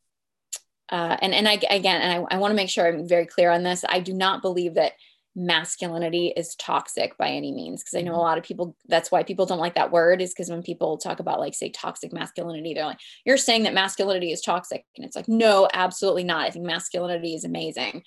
[0.93, 3.51] uh, and and I again, and I, I want to make sure I'm very clear
[3.51, 3.83] on this.
[3.89, 4.93] I do not believe that
[5.35, 8.21] masculinity is toxic by any means because I know a mm-hmm.
[8.21, 8.77] lot of people.
[8.89, 11.71] That's why people don't like that word is because when people talk about like say
[11.71, 16.25] toxic masculinity, they're like, "You're saying that masculinity is toxic," and it's like, no, absolutely
[16.25, 16.47] not.
[16.47, 18.03] I think masculinity is amazing.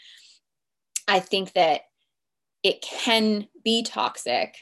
[1.08, 1.82] I think that
[2.62, 4.58] it can be toxic.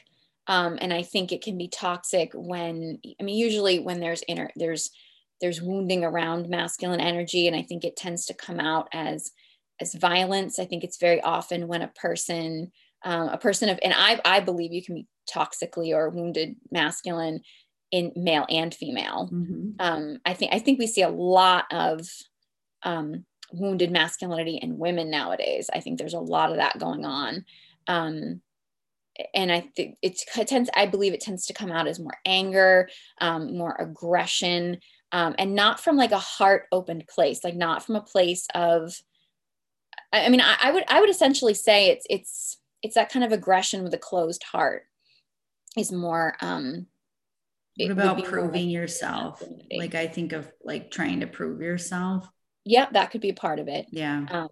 [0.46, 4.50] Um, and I think it can be toxic when, I mean, usually when there's inner,
[4.56, 4.90] there's
[5.44, 9.30] there's wounding around masculine energy and i think it tends to come out as
[9.80, 10.58] as violence.
[10.58, 12.72] I think it's very often when a person
[13.04, 17.40] um, a person of and I, I believe you can be toxically or wounded masculine
[17.90, 19.28] in male and female.
[19.32, 19.70] Mm-hmm.
[19.78, 22.06] um, i think i think we see a lot of
[22.82, 25.70] um, wounded masculinity in women nowadays.
[25.72, 27.44] I think there's a lot of that going on.
[27.86, 28.42] Um,
[29.32, 32.88] and I think it tends, I believe it tends to come out as more anger,
[33.20, 34.80] um, more aggression,
[35.14, 38.92] um, and not from like a heart opened place, like not from a place of,
[40.12, 43.24] I, I mean, I, I, would, I would essentially say it's, it's, it's that kind
[43.24, 44.86] of aggression with a closed heart
[45.76, 46.86] is more, um,
[47.76, 49.42] what about proving yourself?
[49.76, 52.28] Like I think of like trying to prove yourself.
[52.64, 53.86] Yeah, that could be a part of it.
[53.90, 54.26] Yeah.
[54.30, 54.48] Um,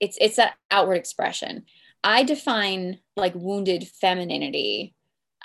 [0.00, 1.66] it's it's that outward expression.
[2.02, 4.96] I define like wounded femininity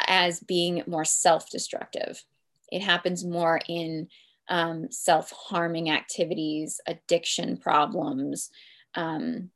[0.08, 2.24] as being more self-destructive.
[2.72, 4.08] It happens more in
[4.50, 8.50] um, self harming activities, addiction problems,
[8.96, 9.50] um,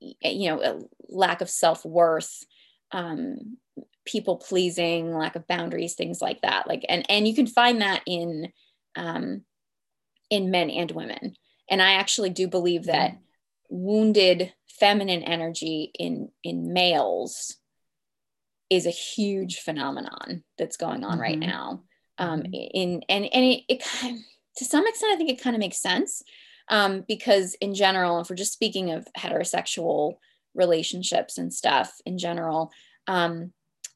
[0.00, 2.44] you know, lack of self worth,
[2.92, 3.58] um,
[4.04, 6.66] people pleasing, lack of boundaries, things like that.
[6.66, 8.52] Like, and and you can find that in
[8.96, 9.42] um,
[10.30, 11.34] in men and women.
[11.68, 13.18] And I actually do believe that
[13.68, 17.56] wounded feminine energy in in males
[18.68, 21.20] is a huge phenomenon that's going on mm-hmm.
[21.20, 21.82] right now
[22.20, 22.52] um, mm-hmm.
[22.52, 24.22] in and and it, it kind of,
[24.56, 26.22] to some extent I think it kind of makes sense
[26.68, 30.14] um, because in general, if we're just speaking of heterosexual
[30.54, 32.70] relationships and stuff in general,
[33.08, 33.52] um,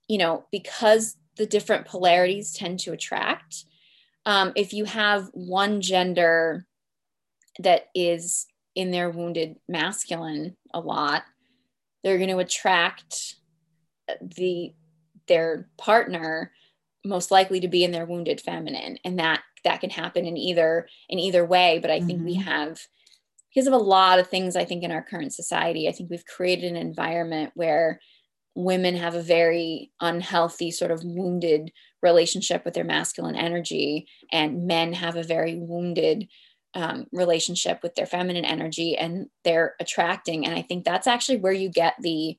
[0.09, 3.65] you know, because the different polarities tend to attract.
[4.27, 6.67] Um, if you have one gender
[7.59, 11.23] that is in their wounded masculine a lot,
[12.03, 13.37] they're going to attract
[14.21, 14.75] the
[15.27, 16.53] their partner
[17.05, 20.89] most likely to be in their wounded feminine and that that can happen in either
[21.09, 22.27] in either way but i think mm-hmm.
[22.27, 22.81] we have
[23.53, 26.27] because of a lot of things i think in our current society i think we've
[26.27, 28.01] created an environment where
[28.55, 34.93] women have a very unhealthy sort of wounded relationship with their masculine energy and men
[34.93, 36.29] have a very wounded
[36.75, 41.53] um, relationship with their feminine energy and they're attracting and i think that's actually where
[41.53, 42.37] you get the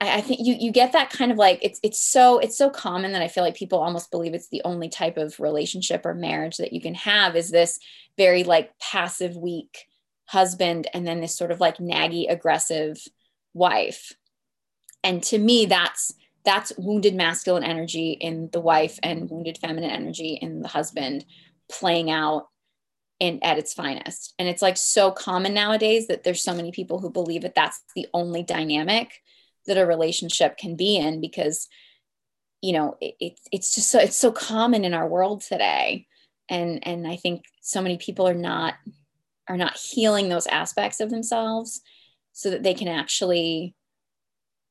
[0.00, 2.70] I, I think you you get that kind of like it's it's so it's so
[2.70, 6.14] common that I feel like people almost believe it's the only type of relationship or
[6.14, 7.78] marriage that you can have is this
[8.16, 9.86] very like passive weak
[10.26, 12.96] husband and then this sort of like naggy aggressive
[13.52, 14.12] wife.
[15.02, 16.12] And to me that's
[16.44, 21.24] that's wounded masculine energy in the wife and wounded feminine energy in the husband
[21.70, 22.48] playing out
[23.20, 24.34] in at its finest.
[24.38, 27.80] And it's like so common nowadays that there's so many people who believe that that's
[27.94, 29.12] the only dynamic
[29.66, 31.68] that a relationship can be in because
[32.60, 36.06] you know it, it, it's just so it's so common in our world today.
[36.50, 38.74] And and i think so many people are not
[39.48, 41.80] are not healing those aspects of themselves
[42.32, 43.74] so that they can actually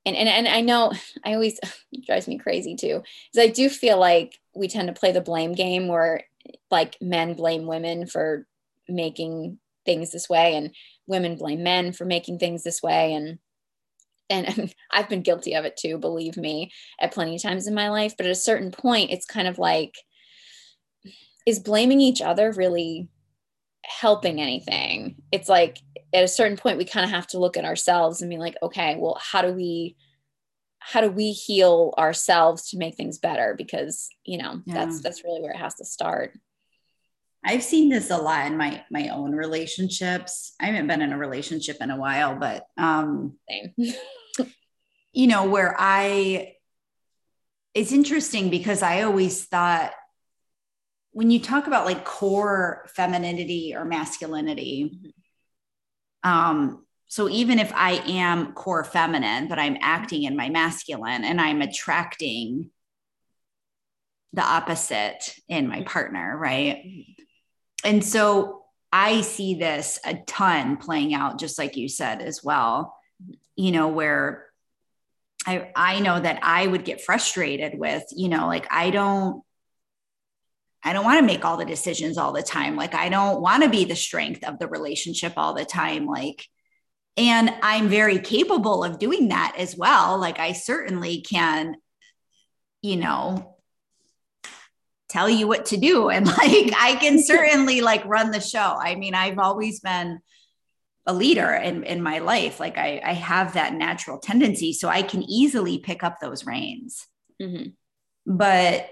[0.06, 0.91] and and, and i know
[1.25, 1.60] i always
[2.06, 3.01] drives me crazy too
[3.32, 6.21] because i do feel like we tend to play the blame game where
[6.69, 8.45] like men blame women for
[8.88, 10.71] making things this way and
[11.08, 13.13] women blame men for making things this way.
[13.13, 13.39] And
[14.29, 17.89] and, I've been guilty of it too, believe me, at plenty of times in my
[17.89, 18.15] life.
[18.17, 19.95] But at a certain point, it's kind of like,
[21.45, 23.09] is blaming each other really
[23.86, 25.15] helping anything?
[25.31, 25.79] It's like
[26.13, 28.55] at a certain point, we kind of have to look at ourselves and be like,
[28.62, 29.95] okay, well, how do we
[30.86, 34.73] how do we heal ourselves to make things better because you know yeah.
[34.73, 36.38] that's that's really where it has to start
[37.45, 41.17] i've seen this a lot in my my own relationships i haven't been in a
[41.17, 43.93] relationship in a while but um Same.
[45.13, 46.56] you know, where I,
[47.73, 49.91] it's interesting because I always thought
[51.12, 55.13] when you talk about like core femininity or masculinity,
[56.23, 61.39] um, so even if I am core feminine, but I'm acting in my masculine and
[61.39, 62.71] I'm attracting
[64.34, 66.84] the opposite in my partner, right?
[67.83, 72.95] And so I see this a ton playing out, just like you said as well,
[73.55, 74.45] you know, where
[75.45, 79.43] I, I know that I would get frustrated with, you know, like I don't,
[80.83, 82.75] I don't want to make all the decisions all the time.
[82.75, 86.05] Like I don't want to be the strength of the relationship all the time.
[86.05, 86.45] Like,
[87.15, 90.19] and I'm very capable of doing that as well.
[90.19, 91.75] Like I certainly can,
[92.81, 93.52] you know,
[95.13, 96.10] tell you what to do.
[96.13, 98.78] And like I can certainly like run the show.
[98.80, 100.19] I mean, I've always been
[101.06, 102.60] a leader in, in my life.
[102.60, 104.73] Like I, I have that natural tendency.
[104.73, 107.08] So I can easily pick up those reins.
[107.41, 107.69] Mm-hmm.
[108.26, 108.88] But,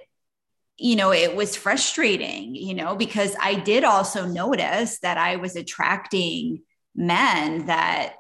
[0.78, 5.56] you know, it was frustrating, you know, because I did also notice that I was
[5.56, 6.64] attracting
[6.96, 8.16] men that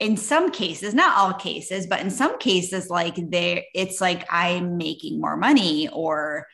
[0.00, 4.76] in some cases not all cases but in some cases like they it's like i'm
[4.76, 6.46] making more money or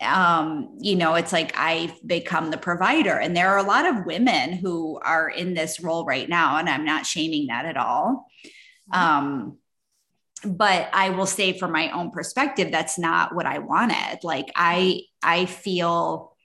[0.00, 3.18] um, you know, it's like I've become the provider.
[3.18, 6.68] And there are a lot of women who are in this role right now, and
[6.68, 8.26] I'm not shaming that at all.
[8.92, 9.00] Mm-hmm.
[9.00, 9.58] Um,
[10.44, 14.18] but I will say from my own perspective, that's not what I wanted.
[14.22, 16.36] Like I, I feel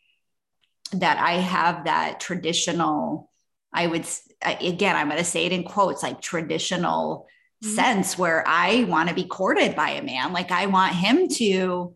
[0.94, 3.30] that I have that traditional,
[3.74, 4.08] I would,
[4.42, 7.28] again, I'm going to say it in quotes, like traditional
[7.64, 7.76] mm-hmm.
[7.76, 10.34] sense where I want to be courted by a man.
[10.34, 11.94] Like I want him to,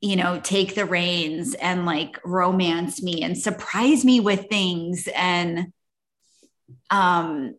[0.00, 5.72] you know, take the reins and like romance me and surprise me with things and
[6.90, 7.54] um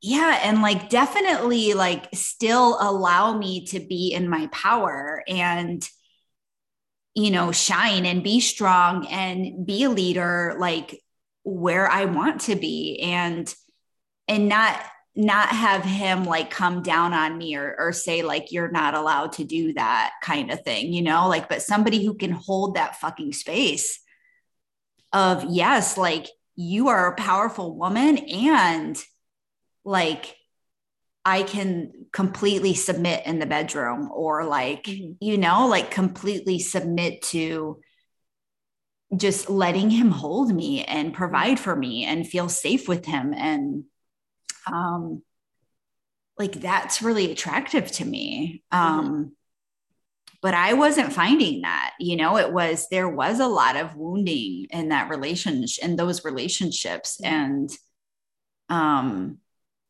[0.00, 5.88] yeah and like definitely like still allow me to be in my power and
[7.14, 11.02] you know shine and be strong and be a leader like
[11.48, 13.54] where i want to be and
[14.26, 14.78] and not
[15.16, 19.32] not have him like come down on me or, or say like you're not allowed
[19.32, 23.00] to do that kind of thing you know like but somebody who can hold that
[23.00, 24.00] fucking space
[25.12, 29.02] of yes like you are a powerful woman and
[29.84, 30.36] like
[31.24, 35.12] i can completely submit in the bedroom or like mm-hmm.
[35.20, 37.80] you know like completely submit to
[39.16, 43.84] just letting him hold me and provide for me and feel safe with him and
[44.66, 45.22] um,
[46.38, 48.62] like that's really attractive to me.
[48.72, 48.84] Mm-hmm.
[48.84, 49.24] Um, mm-hmm.
[50.40, 54.68] But I wasn't finding that, you know, it was, there was a lot of wounding
[54.70, 57.20] in that relationship, in those relationships.
[57.20, 57.34] Mm-hmm.
[57.34, 57.70] And,
[58.68, 59.38] um,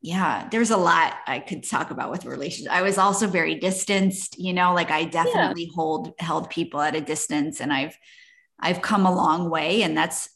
[0.01, 2.75] yeah, there's a lot I could talk about with relationships.
[2.75, 5.75] I was also very distanced, you know, like I definitely yeah.
[5.75, 7.99] hold held people at a distance and I've
[8.61, 10.29] I've come a long way and that's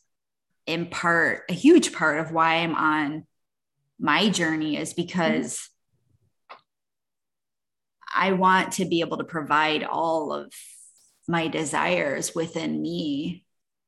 [0.67, 3.27] in part a huge part of why I'm on
[3.99, 5.69] my journey is because
[8.15, 10.53] I want to be able to provide all of
[11.29, 13.45] my desires within me.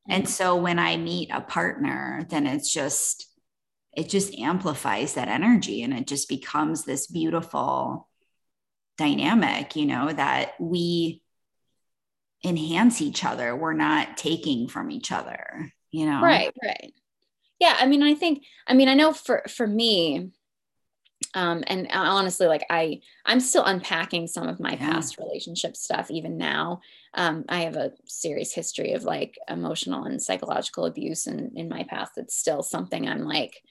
[0.09, 3.26] And so when I meet a partner, then it's just,
[3.93, 8.09] it just amplifies that energy and it just becomes this beautiful
[8.97, 11.22] dynamic, you know, that we
[12.45, 13.57] enhance each other.
[13.57, 16.20] We're not taking from each other, you know?
[16.22, 16.92] Right, right
[17.64, 20.30] yeah i mean i think i mean i know for for me
[21.36, 24.90] um, and honestly like i i'm still unpacking some of my yeah.
[24.90, 26.80] past relationship stuff even now
[27.14, 31.84] um, i have a serious history of like emotional and psychological abuse in, in my
[31.84, 33.62] past that's still something i'm like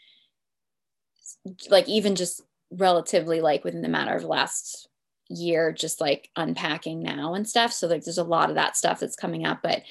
[1.69, 4.89] like even just relatively like within the matter of the last
[5.29, 8.99] year just like unpacking now and stuff so like there's a lot of that stuff
[8.99, 9.81] that's coming up but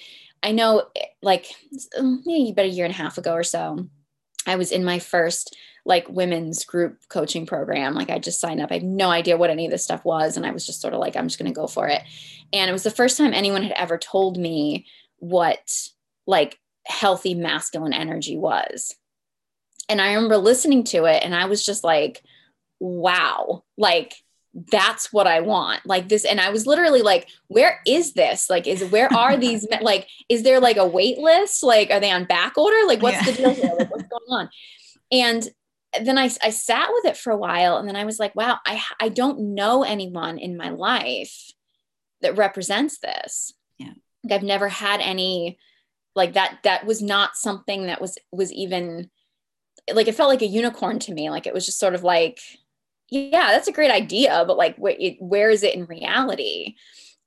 [0.43, 1.47] i know eh, like
[1.97, 3.89] eh, maybe about a year and a half ago or so
[4.47, 7.95] i was in my first like women's group coaching program.
[7.95, 8.71] Like I just signed up.
[8.71, 10.37] I had no idea what any of this stuff was.
[10.37, 12.03] And I was just sort of like, I'm just going to go for it.
[12.53, 14.87] And it was the first time anyone had ever told me
[15.19, 15.89] what
[16.27, 18.95] like healthy masculine energy was.
[19.89, 22.23] And I remember listening to it and I was just like,
[22.79, 24.15] wow, like
[24.55, 25.85] that's what I want.
[25.87, 26.25] Like this.
[26.25, 28.51] And I was literally like, where is this?
[28.51, 31.63] Like, is where are these, like, is there like a wait list?
[31.63, 32.87] Like, are they on back order?
[32.87, 33.33] Like, what's yeah.
[33.33, 33.75] the deal here?
[33.79, 34.51] Like, what's going on?
[35.11, 35.49] And
[36.05, 38.59] then I, I sat with it for a while and then I was like, wow,
[38.67, 41.53] I, I don't know anyone in my life
[42.21, 43.53] that represents this.
[43.79, 43.93] Yeah.
[44.25, 45.59] Like I've never had any
[46.15, 49.11] like that, that was not something that was, was even
[49.93, 51.31] like, it felt like a unicorn to me.
[51.31, 52.41] Like it was just sort of like,
[53.13, 56.77] yeah, that's a great idea, but like, wh- it, where is it in reality?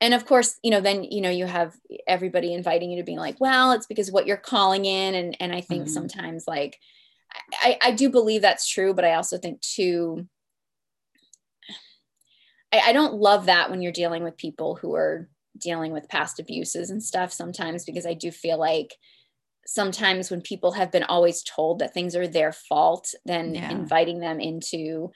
[0.02, 1.74] and of course you know then you know you have
[2.06, 5.56] everybody inviting you to be like well it's because what you're calling in and and
[5.56, 5.94] i think mm-hmm.
[5.94, 6.78] sometimes like
[7.62, 10.28] I, I do believe that's true, but I also think too,
[12.74, 16.40] I, I don't love that when you're dealing with people who are dealing with past
[16.40, 18.94] abuses and stuff sometimes because I do feel like
[19.66, 23.72] sometimes when people have been always told that things are their fault, then yeah.
[23.72, 25.12] inviting them into,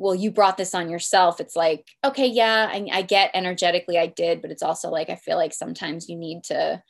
[0.00, 1.40] well, you brought this on yourself.
[1.40, 5.16] It's like, okay, yeah, I, I get energetically I did, but it's also like I
[5.16, 6.82] feel like sometimes you need to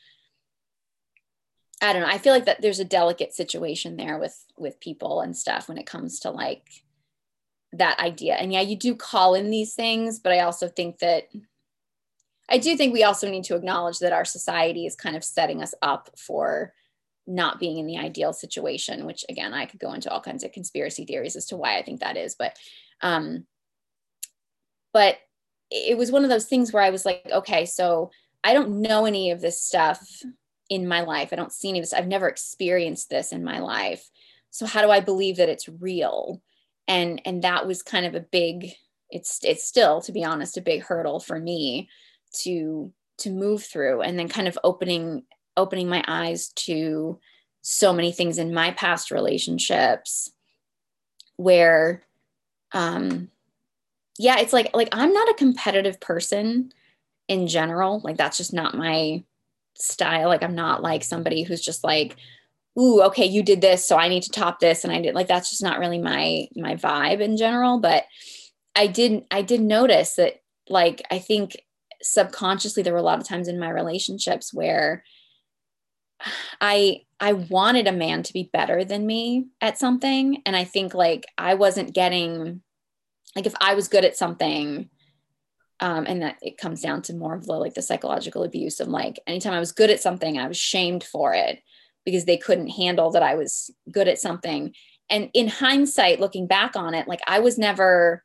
[1.82, 2.08] I don't know.
[2.08, 5.78] I feel like that there's a delicate situation there with with people and stuff when
[5.78, 6.62] it comes to like
[7.72, 8.34] that idea.
[8.34, 11.24] And yeah, you do call in these things, but I also think that
[12.48, 15.62] I do think we also need to acknowledge that our society is kind of setting
[15.62, 16.74] us up for
[17.26, 20.52] not being in the ideal situation, which again, I could go into all kinds of
[20.52, 22.56] conspiracy theories as to why I think that is, but
[23.02, 23.46] um
[24.92, 25.18] but
[25.70, 28.10] it was one of those things where I was like, okay, so
[28.42, 30.00] I don't know any of this stuff
[30.68, 31.28] in my life.
[31.32, 31.92] I don't see any of this.
[31.92, 34.08] I've never experienced this in my life.
[34.50, 36.42] So how do I believe that it's real?
[36.88, 38.72] And and that was kind of a big
[39.10, 41.88] it's it's still to be honest a big hurdle for me
[42.42, 45.24] to to move through and then kind of opening
[45.56, 47.18] opening my eyes to
[47.62, 50.32] so many things in my past relationships
[51.36, 52.04] where
[52.72, 53.28] um
[54.18, 56.72] yeah it's like like i'm not a competitive person
[57.28, 59.22] in general like that's just not my
[59.82, 60.28] style.
[60.28, 62.16] Like I'm not like somebody who's just like,
[62.78, 64.84] ooh, okay, you did this, so I need to top this.
[64.84, 67.80] And I did like that's just not really my my vibe in general.
[67.80, 68.04] But
[68.76, 69.26] I didn't.
[69.30, 71.62] I did notice that like I think
[72.02, 75.04] subconsciously there were a lot of times in my relationships where
[76.60, 80.42] I I wanted a man to be better than me at something.
[80.46, 82.62] And I think like I wasn't getting
[83.36, 84.88] like if I was good at something,
[85.80, 88.88] um, and that it comes down to more of the like the psychological abuse of
[88.88, 91.60] like anytime I was good at something, I was shamed for it
[92.04, 94.74] because they couldn't handle that I was good at something.
[95.08, 98.24] And in hindsight, looking back on it, like I was never,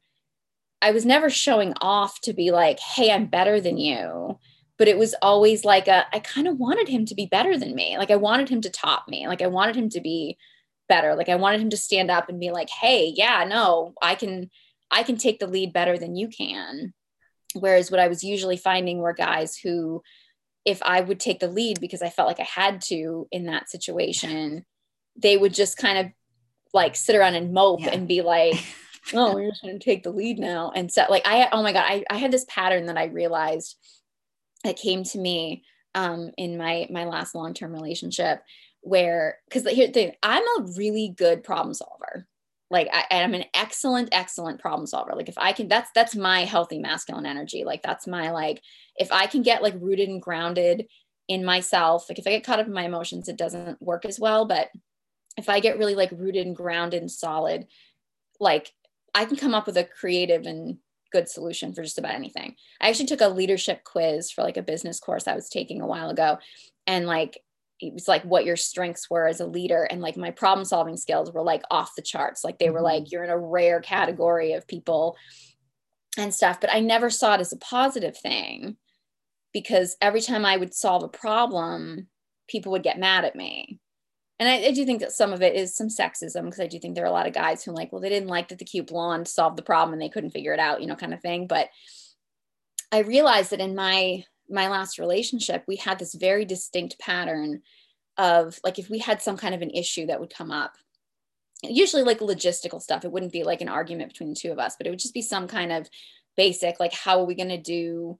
[0.82, 4.38] I was never showing off to be like, hey, I'm better than you.
[4.78, 7.76] But it was always like a, I kind of wanted him to be better than
[7.76, 7.98] me.
[7.98, 9.28] Like I wanted him to top me.
[9.28, 10.38] Like I wanted him to be
[10.90, 11.16] better.
[11.16, 14.50] Like I wanted him to stand up and be like, hey, yeah, no, I can,
[14.92, 16.94] I can take the lead better than you can
[17.56, 20.04] Whereas what I was usually finding were guys who,
[20.66, 23.70] if I would take the lead because I felt like I had to in that
[23.70, 24.66] situation,
[25.16, 26.08] they would just kind of
[26.74, 27.92] like sit around and mope yeah.
[27.92, 28.56] and be like,
[29.14, 30.72] oh, we're just going to take the lead now.
[30.76, 33.78] And so, like, I, oh my God, I, I had this pattern that I realized
[34.66, 35.64] that came to me
[35.94, 38.44] um, in my, my last long-term relationship
[38.82, 42.28] where, cause here thing, I'm a really good problem solver.
[42.70, 45.14] Like I, am an excellent excellent problem solver.
[45.16, 47.64] Like if i can that's that's my healthy masculine energy.
[47.64, 48.62] Like that's my like
[48.98, 50.88] if i can get like rooted and grounded
[51.28, 54.20] in myself like if i get caught up in my emotions it doesn't work as
[54.20, 54.46] well.
[54.46, 54.70] But
[55.38, 57.68] if i get really like rooted and grounded and solid
[58.40, 58.74] like
[59.14, 60.78] i can come up with a creative and
[61.16, 62.56] good solution for just about anything.
[62.82, 65.88] I actually took a leadership quiz for like a business course i was taking a
[65.88, 66.38] while ago
[66.88, 67.40] and like
[67.80, 70.96] it was like what your strengths were as a leader and like my problem solving
[70.96, 72.44] skills were like off the charts.
[72.44, 73.10] Like they were like mm-hmm.
[73.12, 75.18] you're in a rare category of people
[76.18, 78.78] and stuff but i never saw it as a positive thing
[79.54, 82.08] because every time i would solve a problem
[82.48, 83.80] people would get mad at me
[84.40, 86.78] and I, I, do think that some of it is some sexism because I do
[86.80, 88.66] think there are a lot of guys who like, well, they didn't like that the
[88.66, 91.22] cute blonde solved the problem and they couldn't figure it out, you know, kind of
[91.22, 91.48] thing.
[91.48, 91.70] But
[92.92, 97.62] I realized that in my my last relationship, we had this very distinct pattern
[98.18, 100.74] of like if we had some kind of an issue that would come up,
[101.64, 103.06] usually like logistical stuff.
[103.06, 105.14] It wouldn't be like an argument between the two of us, but it would just
[105.14, 105.90] be some kind of
[106.38, 108.20] basic, like how are we going to do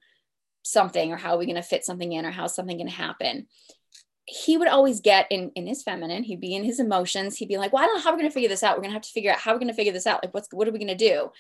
[0.64, 2.94] something or how are we going to fit something in or how's something going to
[2.94, 3.46] happen
[4.26, 7.58] he would always get in in his feminine he'd be in his emotions he'd be
[7.58, 8.76] like well i don't know how we're going to figure this out.
[8.76, 10.24] We're going to have to figure out how we're going to figure this out.
[10.24, 11.32] Like what's what are we going to do?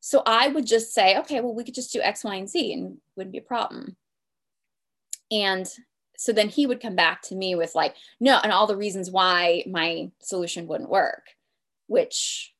[0.00, 2.72] So i would just say okay well we could just do x y and z
[2.72, 3.96] and wouldn't be a problem.
[5.30, 5.66] And
[6.16, 9.10] so then he would come back to me with like no and all the reasons
[9.10, 11.24] why my solution wouldn't work
[11.88, 12.54] which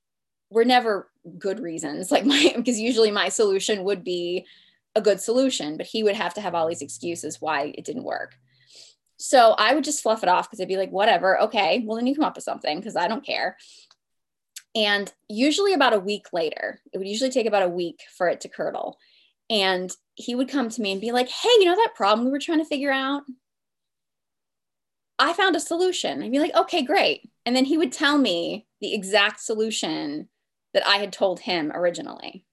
[0.50, 1.08] were never
[1.38, 2.10] good reasons.
[2.10, 4.46] Like my because usually my solution would be
[4.94, 8.04] a good solution but he would have to have all these excuses why it didn't
[8.04, 8.36] work
[9.22, 12.08] so I would just fluff it off because I'd be like, whatever, okay, well, then
[12.08, 13.56] you come up with something because I don't care.
[14.74, 18.40] And usually about a week later, it would usually take about a week for it
[18.40, 18.98] to curdle.
[19.48, 22.32] And he would come to me and be like, hey, you know that problem we
[22.32, 23.22] were trying to figure out?
[25.20, 26.20] I found a solution.
[26.20, 27.30] I'd be like, okay, great.
[27.46, 30.28] And then he would tell me the exact solution
[30.74, 32.44] that I had told him originally.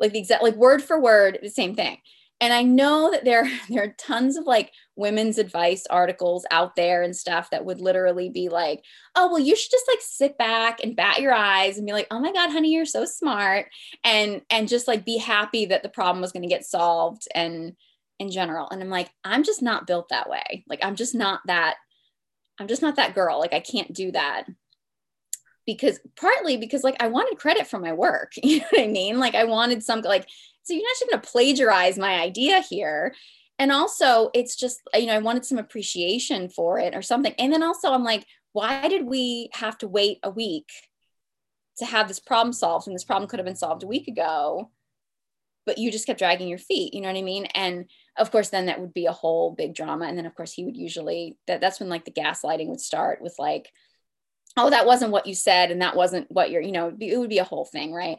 [0.00, 1.98] Like the exact, like word for word, the same thing
[2.40, 7.02] and I know that there there are tons of like women's advice articles out there
[7.02, 8.82] and stuff that would literally be like,
[9.14, 12.06] "Oh, well, you should just like sit back and bat your eyes and be like,
[12.10, 13.66] "Oh my god, honey, you're so smart."
[14.04, 17.74] And and just like be happy that the problem was going to get solved and
[18.18, 18.68] in general.
[18.70, 20.64] And I'm like, I'm just not built that way.
[20.68, 21.76] Like I'm just not that
[22.58, 23.38] I'm just not that girl.
[23.38, 24.44] Like I can't do that.
[25.68, 28.32] Because partly because like I wanted credit for my work.
[28.42, 29.20] You know what I mean?
[29.20, 30.26] Like I wanted some like
[30.62, 33.14] so you're not just to plagiarize my idea here
[33.58, 37.52] and also it's just you know i wanted some appreciation for it or something and
[37.52, 40.68] then also i'm like why did we have to wait a week
[41.78, 44.70] to have this problem solved and this problem could have been solved a week ago
[45.66, 48.50] but you just kept dragging your feet you know what i mean and of course
[48.50, 51.36] then that would be a whole big drama and then of course he would usually
[51.46, 53.70] that that's when like the gaslighting would start with like
[54.58, 57.30] oh that wasn't what you said and that wasn't what you're you know it would
[57.30, 58.18] be a whole thing right?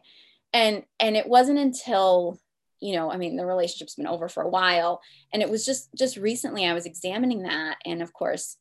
[0.51, 2.39] And and it wasn't until
[2.79, 5.01] you know i mean the relationship's been over for a while
[5.33, 8.57] and it was just just recently i was examining that and of course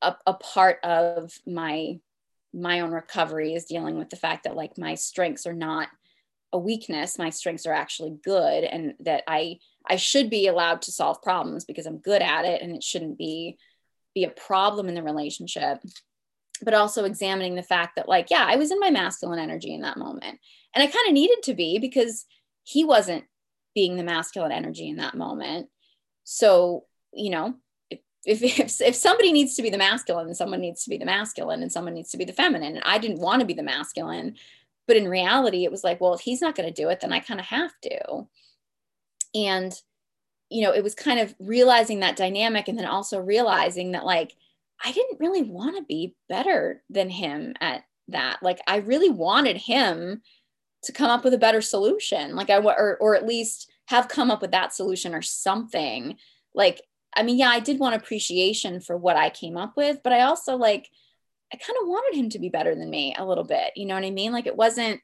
[0.00, 1.98] a, a part of my
[2.54, 5.88] my own recovery is dealing with the fact that like my strengths are not
[6.52, 9.58] a weakness my strengths are actually good and that i
[9.88, 13.16] i should be allowed to solve problems because i'm good at it and it shouldn't
[13.16, 13.56] be
[14.14, 15.78] be a problem in the relationship
[16.64, 19.82] but also examining the fact that like yeah i was in my masculine energy in
[19.82, 20.38] that moment
[20.74, 22.26] and I kind of needed to be because
[22.64, 23.24] he wasn't
[23.74, 25.68] being the masculine energy in that moment.
[26.24, 27.54] So, you know,
[27.90, 31.04] if, if, if, somebody needs to be the masculine, and someone needs to be the
[31.04, 32.76] masculine and someone needs to be the feminine.
[32.76, 34.36] And I didn't want to be the masculine.
[34.86, 37.12] But in reality, it was like, well, if he's not going to do it, then
[37.12, 38.26] I kind of have to.
[39.34, 39.72] And,
[40.50, 44.34] you know, it was kind of realizing that dynamic and then also realizing that, like,
[44.84, 48.38] I didn't really want to be better than him at that.
[48.42, 50.22] Like, I really wanted him
[50.84, 52.34] to come up with a better solution.
[52.34, 56.16] Like i or, or at least have come up with that solution or something.
[56.54, 56.82] Like
[57.16, 60.22] i mean yeah i did want appreciation for what i came up with but i
[60.22, 60.88] also like
[61.52, 63.94] i kind of wanted him to be better than me a little bit you know
[63.94, 64.32] what i mean?
[64.32, 65.00] Like it wasn't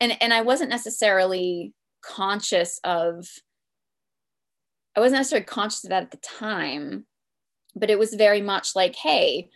[0.00, 1.72] and and i wasn't necessarily
[2.02, 3.26] conscious of
[4.96, 7.06] i wasn't necessarily conscious of that at the time
[7.74, 9.48] but it was very much like hey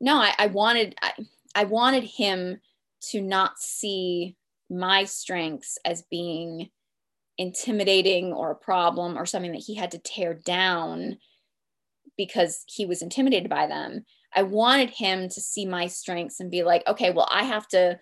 [0.00, 1.12] no i, I wanted I,
[1.54, 2.60] I wanted him
[3.10, 4.36] to not see
[4.70, 6.70] my strengths as being
[7.38, 11.18] intimidating or a problem or something that he had to tear down
[12.16, 14.04] because he was intimidated by them.
[14.34, 17.98] I wanted him to see my strengths and be like, okay, well, I have to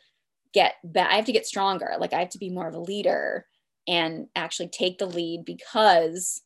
[0.52, 1.94] get back, I have to get stronger.
[1.98, 3.46] Like, I have to be more of a leader
[3.88, 6.42] and actually take the lead because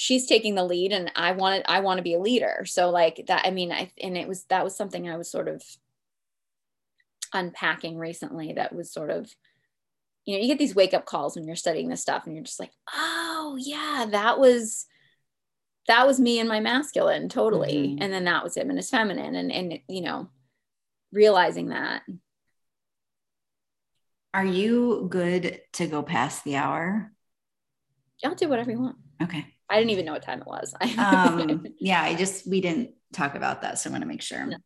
[0.00, 2.62] she's taking the lead and I wanted, I want to be a leader.
[2.66, 5.48] So, like, that, I mean, I, and it was, that was something I was sort
[5.48, 5.60] of
[7.34, 9.28] unpacking recently that was sort of
[10.24, 12.44] you know you get these wake up calls when you're studying this stuff and you're
[12.44, 14.86] just like oh yeah that was
[15.88, 17.88] that was me and my masculine totally.
[17.88, 18.02] Mm-hmm.
[18.02, 20.30] and then that was him and his feminine and and you know
[21.12, 22.00] realizing that.
[24.32, 27.12] Are you good to go past the hour?
[28.24, 28.96] I'll do whatever you want.
[29.22, 32.90] Okay i didn't even know what time it was um yeah i just we didn't
[33.12, 34.56] talk about that so i want to make sure no.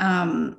[0.00, 0.56] um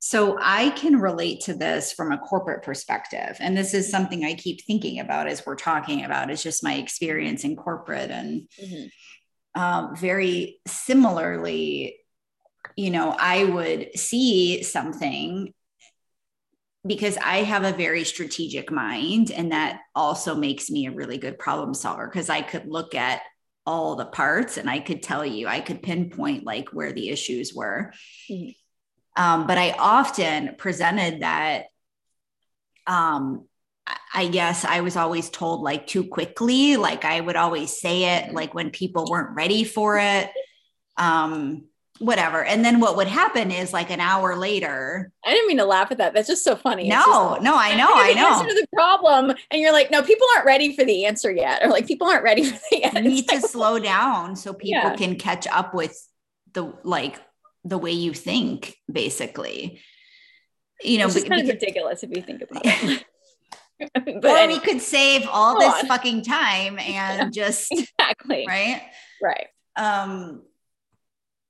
[0.00, 3.36] so I can relate to this from a corporate perspective.
[3.40, 6.30] And this is something I keep thinking about as we're talking about.
[6.30, 8.10] It's just my experience in corporate.
[8.10, 9.60] And mm-hmm.
[9.60, 11.96] um, very similarly,
[12.76, 15.52] you know, I would see something
[16.86, 21.38] because I have a very strategic mind, and that also makes me a really good
[21.38, 23.22] problem solver because I could look at
[23.66, 27.52] all the parts and I could tell you, I could pinpoint like where the issues
[27.54, 27.92] were.
[28.30, 29.22] Mm-hmm.
[29.22, 31.64] Um, but I often presented that
[32.86, 33.46] um,
[34.14, 36.76] I guess I was always told like too quickly.
[36.76, 40.30] Like I would always say it like when people weren't ready for it.
[40.96, 41.66] Um,
[41.98, 42.44] whatever.
[42.44, 45.10] And then what would happen is like an hour later.
[45.24, 46.14] I didn't mean to laugh at that.
[46.14, 46.88] That's just so funny.
[46.88, 48.34] No, no, I know, I know.
[48.34, 51.62] Answer to the problem, and you're like, no, people aren't ready for the answer yet,
[51.62, 53.02] or like people aren't ready for the answer.
[53.02, 54.96] You need to slow down so people yeah.
[54.96, 55.96] can catch up with
[56.52, 57.20] the like
[57.64, 59.80] the way you think, basically.
[60.82, 63.04] You know, it's kind of ridiculous if you think about it.
[63.78, 64.54] but or anyway.
[64.54, 65.86] we could save all this on.
[65.86, 68.82] fucking time and yeah, just exactly right
[69.22, 69.46] right
[69.76, 70.42] um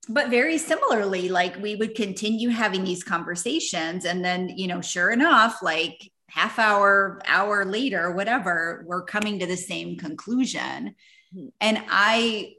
[0.08, 5.10] but very similarly like we would continue having these conversations and then you know sure
[5.10, 10.94] enough like half hour hour later whatever we're coming to the same conclusion
[11.34, 11.48] mm-hmm.
[11.60, 12.52] and i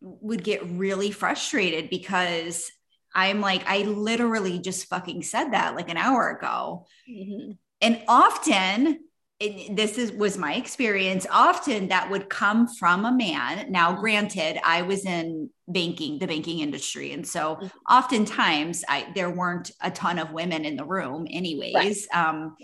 [0.00, 2.70] would get really frustrated because
[3.14, 7.52] i'm like i literally just fucking said that like an hour ago mm-hmm.
[7.80, 8.98] and often
[9.70, 11.26] this is was my experience.
[11.30, 13.70] Often that would come from a man.
[13.70, 17.12] Now granted i was in banking the banking industry.
[17.12, 17.66] And so mm-hmm.
[17.90, 22.28] oftentimes i there weren't a ton of women in the room anyways right.
[22.28, 22.56] um,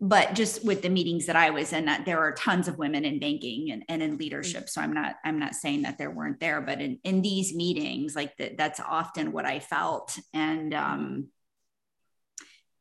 [0.00, 3.04] but just with the meetings that i was in that there are tons of women
[3.04, 4.68] in banking and, and in leadership.
[4.68, 8.14] So i'm not i'm not saying that there weren't there but in, in these meetings
[8.14, 10.18] like that that's often what i felt.
[10.32, 11.28] And um,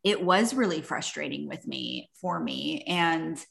[0.03, 2.83] it was really frustrating with me for me.
[2.87, 3.43] And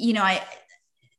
[0.00, 0.42] you know i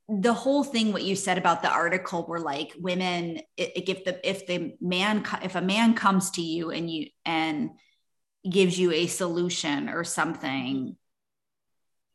[0.09, 4.45] the whole thing what you said about the article were like women if the if
[4.47, 7.69] the man if a man comes to you and you and
[8.49, 10.97] gives you a solution or something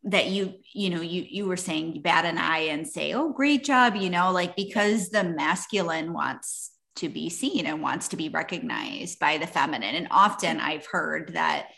[0.04, 3.32] that you you know you you were saying you bat an eye and say oh
[3.32, 8.16] great job you know like because the masculine wants to be seen and wants to
[8.16, 9.94] be recognized by the feminine.
[9.94, 11.68] And often I've heard that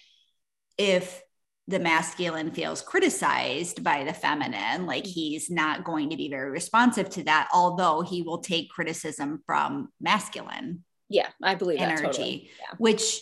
[0.76, 1.22] if
[1.66, 5.12] the masculine feels criticized by the feminine, like mm.
[5.12, 9.90] he's not going to be very responsive to that, although he will take criticism from
[10.00, 10.84] masculine.
[11.10, 12.50] Yeah, I believe energy, totally.
[12.58, 12.76] yeah.
[12.78, 13.20] which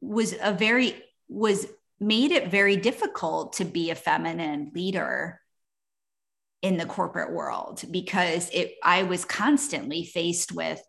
[0.00, 1.66] was a very was
[2.00, 5.40] made it very difficult to be a feminine leader
[6.62, 10.82] in the corporate world because it I was constantly faced with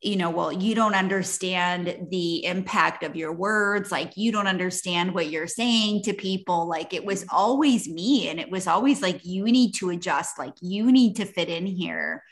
[0.00, 3.90] you know, well, you don't understand the impact of your words.
[3.90, 6.68] Like, you don't understand what you're saying to people.
[6.68, 8.28] Like, it was always me.
[8.28, 11.66] And it was always like, you need to adjust, like, you need to fit in
[11.66, 12.22] here.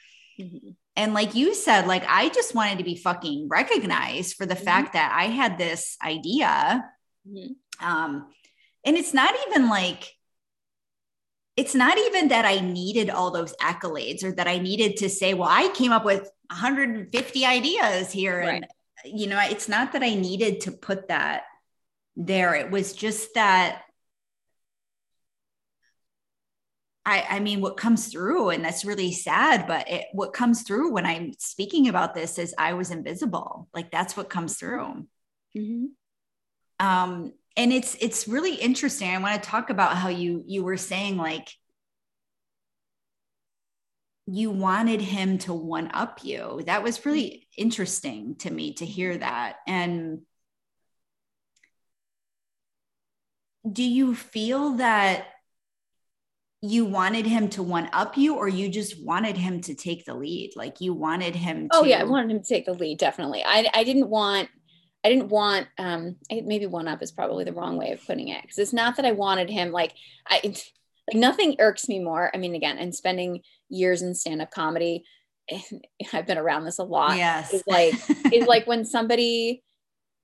[0.40, 0.70] Mm-hmm.
[0.94, 4.64] And like you said, like, I just wanted to be fucking recognized for the mm-hmm.
[4.64, 6.84] fact that I had this idea.
[7.28, 7.86] Mm-hmm.
[7.86, 8.28] Um,
[8.84, 10.12] and it's not even like,
[11.56, 15.34] it's not even that I needed all those accolades or that I needed to say,
[15.34, 18.40] well, I came up with 150 ideas here.
[18.40, 18.64] Right.
[19.04, 21.42] And, you know, it's not that I needed to put that
[22.16, 22.54] there.
[22.54, 23.82] It was just that
[27.06, 30.92] I, I mean, what comes through, and that's really sad, but it, what comes through
[30.92, 33.68] when I'm speaking about this is I was invisible.
[33.72, 35.06] Like that's what comes through.
[35.56, 35.84] Mm-hmm.
[36.84, 39.08] Um, and it's it's really interesting.
[39.08, 41.48] I want to talk about how you you were saying like
[44.26, 46.62] you wanted him to one up you.
[46.66, 49.56] That was really interesting to me to hear that.
[49.68, 50.22] And
[53.70, 55.26] do you feel that
[56.60, 60.14] you wanted him to one up you or you just wanted him to take the
[60.14, 60.52] lead?
[60.56, 63.44] Like you wanted him to- oh yeah i wanted him to take the lead definitely.
[63.44, 64.48] I, I didn't want
[65.04, 68.42] i didn't want um maybe one up is probably the wrong way of putting it
[68.42, 69.92] because it's not that i wanted him like
[70.26, 70.40] i
[71.08, 72.30] like nothing irks me more.
[72.34, 75.04] I mean again and spending years in stand-up comedy
[76.12, 77.94] i've been around this a lot yes is like
[78.32, 79.62] is like when somebody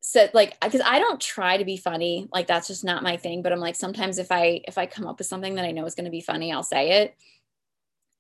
[0.01, 3.41] said like because i don't try to be funny like that's just not my thing
[3.41, 5.85] but i'm like sometimes if i if i come up with something that i know
[5.85, 7.15] is going to be funny i'll say it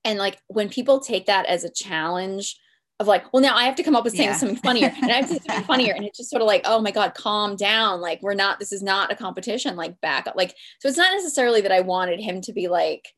[0.04, 2.56] and like when people take that as a challenge
[3.02, 4.36] of like, well, now I have to come up with saying yeah.
[4.36, 5.92] something funnier and I have to say something funnier.
[5.92, 8.00] And it's just sort of like, oh my God, calm down.
[8.00, 10.36] Like, we're not, this is not a competition, like back up.
[10.36, 13.08] Like, so it's not necessarily that I wanted him to be like,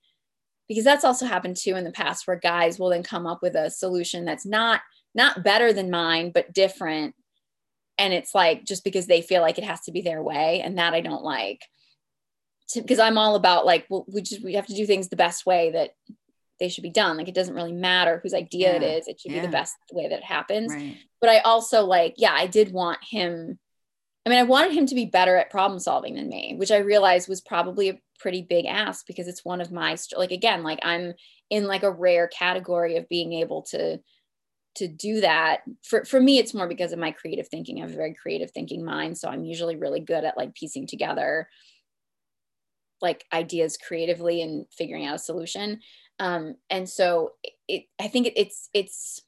[0.69, 3.55] because that's also happened too in the past where guys will then come up with
[3.55, 4.81] a solution that's not
[5.15, 7.15] not better than mine but different.
[7.97, 10.79] And it's like just because they feel like it has to be their way and
[10.79, 11.63] that i don't like.
[12.75, 15.47] Because i'm all about like well we just we have to do things the best
[15.47, 15.91] way that
[16.61, 17.17] they should be done.
[17.17, 19.09] Like it doesn't really matter whose idea Yeah, it is.
[19.09, 20.73] It should be the best way that it happens.
[20.73, 20.97] Right.
[21.21, 23.59] but I also like, yeah, I did want him.
[24.27, 26.79] I mean, I wanted him to be better at problem solving than me, which I
[26.79, 30.79] realized was probably a pretty big ask because it's one of my like again, like
[30.83, 31.13] I'm
[31.51, 33.99] in like a rare category of being able to
[34.77, 35.61] to do that.
[35.83, 37.79] For for me, it's more because of my creative thinking.
[37.79, 40.87] I have a very creative thinking mind, so I'm usually really good at like piecing
[40.87, 41.49] together
[43.03, 45.81] like ideas creatively and figuring out a solution.
[46.19, 47.33] Um, and so
[47.69, 49.21] it, I think it, it's it's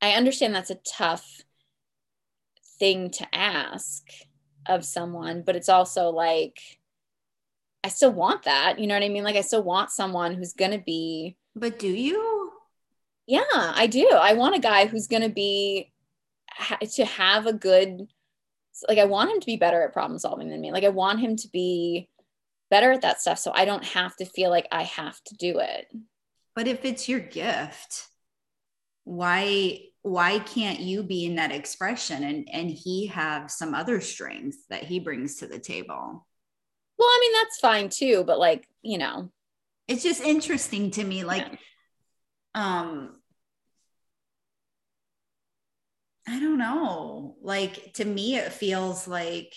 [0.00, 1.42] I understand that's a tough
[2.78, 4.02] thing to ask
[4.70, 6.58] of someone, but it's also like
[7.82, 8.78] I still want that.
[8.78, 9.24] You know what I mean?
[9.24, 12.52] Like I still want someone who's going to be But do you?
[13.26, 14.08] yeah, I do.
[14.10, 15.92] I want a guy who's going to be
[16.50, 18.06] ha- to have a good
[18.88, 20.72] like I want him to be better at problem solving than me.
[20.72, 22.08] Like I want him to be
[22.70, 25.58] better at that stuff so I don't have to feel like I have to do
[25.58, 25.92] it.
[26.54, 28.08] But if it's your gift,
[29.10, 34.58] why why can't you be in that expression and and he have some other strengths
[34.70, 36.26] that he brings to the table?
[36.98, 39.30] Well, I mean that's fine too, but like, you know,
[39.88, 41.56] It's just interesting to me like Yeah.
[42.54, 43.20] um
[46.26, 47.36] I don't know.
[47.42, 49.54] Like to me it feels like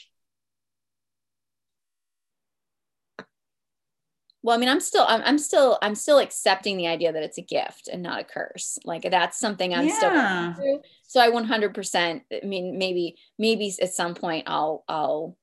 [4.43, 7.37] well i mean i'm still I'm, I'm still i'm still accepting the idea that it's
[7.37, 10.53] a gift and not a curse like that's something i'm still Yeah.
[10.53, 10.81] through.
[11.07, 15.37] so i 100% i mean maybe maybe at some point i'll i'll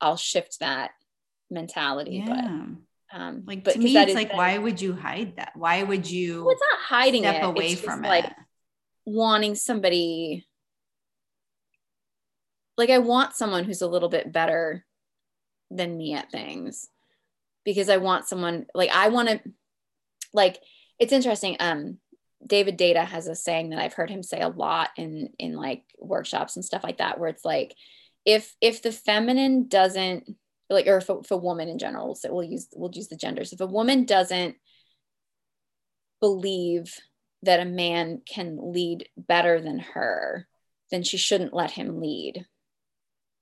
[0.00, 0.92] i'll shift that
[1.50, 2.34] mentality yeah.
[3.10, 5.52] but um Like but to me it's like why would you hide that?
[5.54, 8.26] Why would you well, it's not hiding step it away it's just from like
[9.04, 10.46] wanting somebody
[12.76, 14.84] like I want someone who's a little bit better
[15.70, 16.88] than me at things
[17.64, 19.40] because I want someone like I want to
[20.32, 20.60] like
[20.98, 21.98] it's interesting um
[22.46, 25.84] David Deida has a saying that I've heard him say a lot in in like
[25.98, 27.74] workshops and stuff like that where it's like
[28.24, 30.36] if if the feminine doesn't
[30.70, 33.16] like or if a, if a woman in general so we'll use we'll use the
[33.16, 34.56] genders if a woman doesn't
[36.20, 36.94] believe
[37.42, 40.46] that a man can lead better than her
[40.90, 42.46] then she shouldn't let him lead.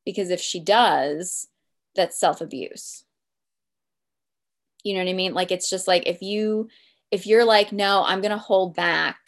[0.04, 1.48] Because if she does
[1.94, 3.04] that's self-abuse
[4.84, 6.68] you know what i mean like it's just like if you
[7.10, 9.18] if you're like no i'm going to hold back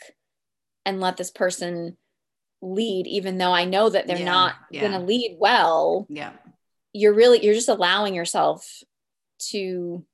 [0.84, 1.96] and let this person
[2.62, 4.80] lead even though i know that they're Yeah, not yeah.
[4.80, 6.32] going to lead well Yeah.
[6.92, 8.82] you're really you're just allowing yourself
[9.50, 10.04] to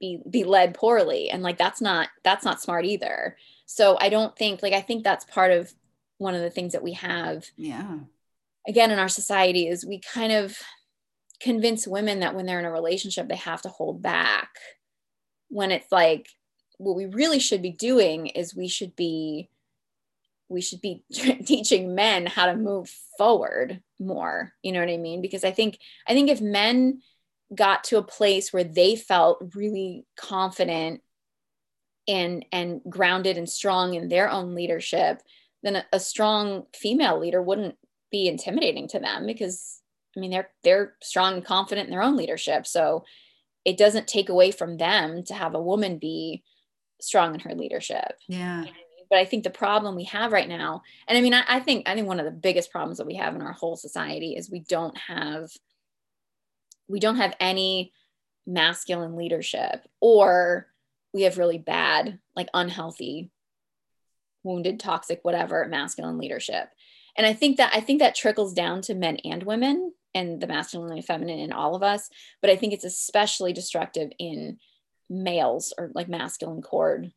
[0.00, 4.36] be be led poorly and like that's not that's not smart either so i don't
[4.36, 5.72] think like i think that's part of
[6.18, 7.98] one of the things that we have Yeah.
[8.68, 10.56] again in our society is we kind of
[11.40, 14.50] convince women that when they're in a relationship they have to hold back
[15.48, 16.28] when it's like
[16.78, 19.50] what we really should be doing is we should be
[20.48, 24.52] we should be teaching men how to move forward more.
[24.62, 25.20] You know what i mean?
[25.20, 27.02] Because i think i think if men
[27.54, 31.02] got to a place where they felt really confident
[32.08, 35.20] and and grounded and strong in their own leadership
[35.62, 37.76] then a, a strong female leader wouldn't
[38.10, 39.82] be intimidating to them because
[40.16, 42.66] I mean they're they're strong and confident in their own leadership.
[42.66, 43.04] So
[43.64, 46.42] it doesn't take away from them to have a woman be
[47.00, 48.12] strong in her leadership.
[48.28, 48.64] Yeah.
[49.08, 51.88] But I think the problem we have right now, and I mean I, I think
[51.88, 54.50] I think one of the biggest problems that we have in our whole society is
[54.50, 55.50] we don't have
[56.88, 57.92] we don't have any
[58.46, 60.66] masculine leadership or
[61.12, 63.30] we have really bad like unhealthy
[64.42, 66.68] wounded toxic whatever masculine leadership
[67.16, 70.46] and i think that i think that trickles down to men and women and the
[70.46, 72.08] masculine and feminine in all of us
[72.40, 74.58] but i think it's especially destructive in
[75.08, 77.12] males or like masculine cord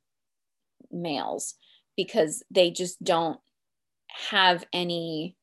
[0.92, 1.56] males
[1.96, 3.40] because they just don't
[4.30, 5.36] have any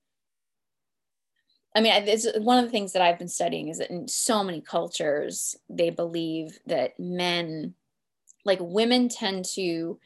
[1.74, 4.42] I mean, it's one of the things that I've been studying is that in so
[4.42, 7.74] many cultures, they believe that men,
[8.44, 10.00] like women, tend to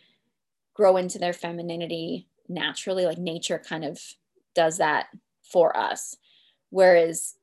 [0.74, 3.06] grow into their femininity naturally.
[3.06, 3.98] Like nature kind of
[4.54, 5.06] does that
[5.42, 6.16] for us.
[6.74, 7.36] Whereas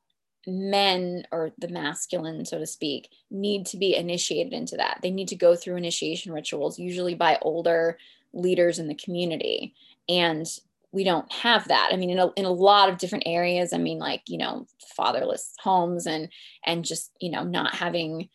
[0.45, 4.99] men, or the masculine, so to speak, need to be initiated into that.
[5.01, 7.97] They need to go through initiation rituals, usually by older
[8.33, 9.73] leaders in the community.
[10.09, 10.45] And
[10.91, 11.91] we don't have that.
[11.93, 14.67] I mean, in a, in a lot of different areas, I mean, like, you know,
[14.97, 16.27] fatherless homes and,
[16.65, 18.27] and just, you know, not having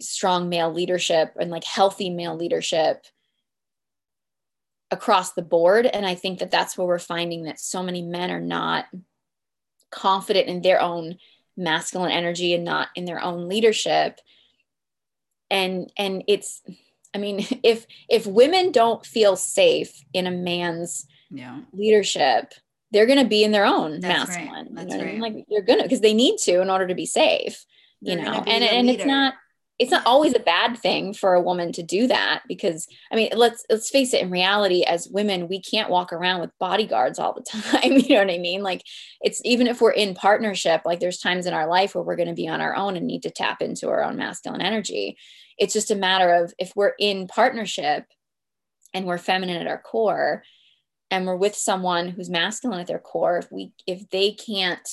[0.00, 3.04] strong male leadership and like healthy male leadership
[4.92, 5.86] across the board.
[5.86, 8.86] And I think that that's where we're finding that so many men are not
[9.90, 11.16] confident in their own
[11.56, 14.18] masculine energy and not in their own leadership.
[15.50, 16.62] And, and it's,
[17.14, 21.60] I mean, if if women don't feel safe in a man's Yeah.
[21.72, 22.54] leadership,
[22.92, 24.52] they're going to be in their own That's masculine.
[24.52, 24.66] right.
[24.70, 25.20] you That's know I mean?
[25.22, 25.34] right.
[25.36, 27.64] Like they're going to because they need to in order to be safe.
[28.00, 29.34] You They're gonna know, and and it's not
[29.80, 33.30] it's not always a bad thing for a woman to do that because I mean,
[33.34, 34.20] let's let's face it.
[34.20, 37.92] In reality, as women, we can't walk around with bodyguards all the time.
[37.92, 38.62] You know what I mean?
[38.62, 38.82] Like
[39.22, 42.28] it's even if we're in partnership, like there's times in our life where we're going
[42.28, 45.16] to be on our own and need to tap into our own masculine energy.
[45.56, 48.04] It's just a matter of if we're in partnership
[48.92, 50.42] and we're feminine at our core
[51.10, 54.86] and we're with someone who's masculine at their core if we if they can't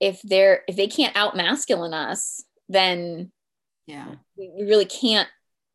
[0.00, 3.30] if they're if they can't out masculine us then
[3.90, 4.06] Yeah.
[4.36, 5.28] we we really can't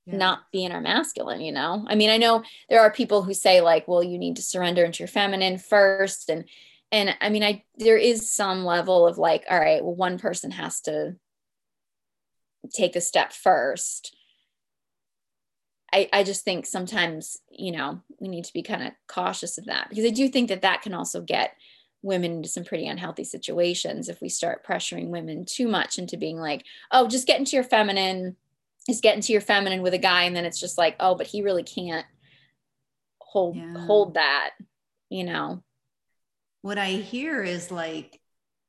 [0.06, 0.18] Yeah.
[0.18, 3.34] not be in our masculine you know i mean i know there are people who
[3.34, 6.46] say like well you need to surrender into your feminine first and
[6.92, 10.52] and i mean i there is some level of like all right well one person
[10.52, 11.16] has to
[12.74, 14.16] take a step first
[15.94, 19.66] i i just think sometimes you know we need to be kind of cautious of
[19.66, 21.52] that because i do think that that can also get
[22.06, 26.38] women into some pretty unhealthy situations if we start pressuring women too much into being
[26.38, 28.36] like oh just get into your feminine
[28.88, 31.28] just get into your feminine with a guy and then it's just like oh but
[31.28, 32.06] he really can't
[33.20, 33.86] hold Yeah.
[33.86, 34.52] hold that
[35.10, 35.62] you know
[36.62, 38.20] what I hear is like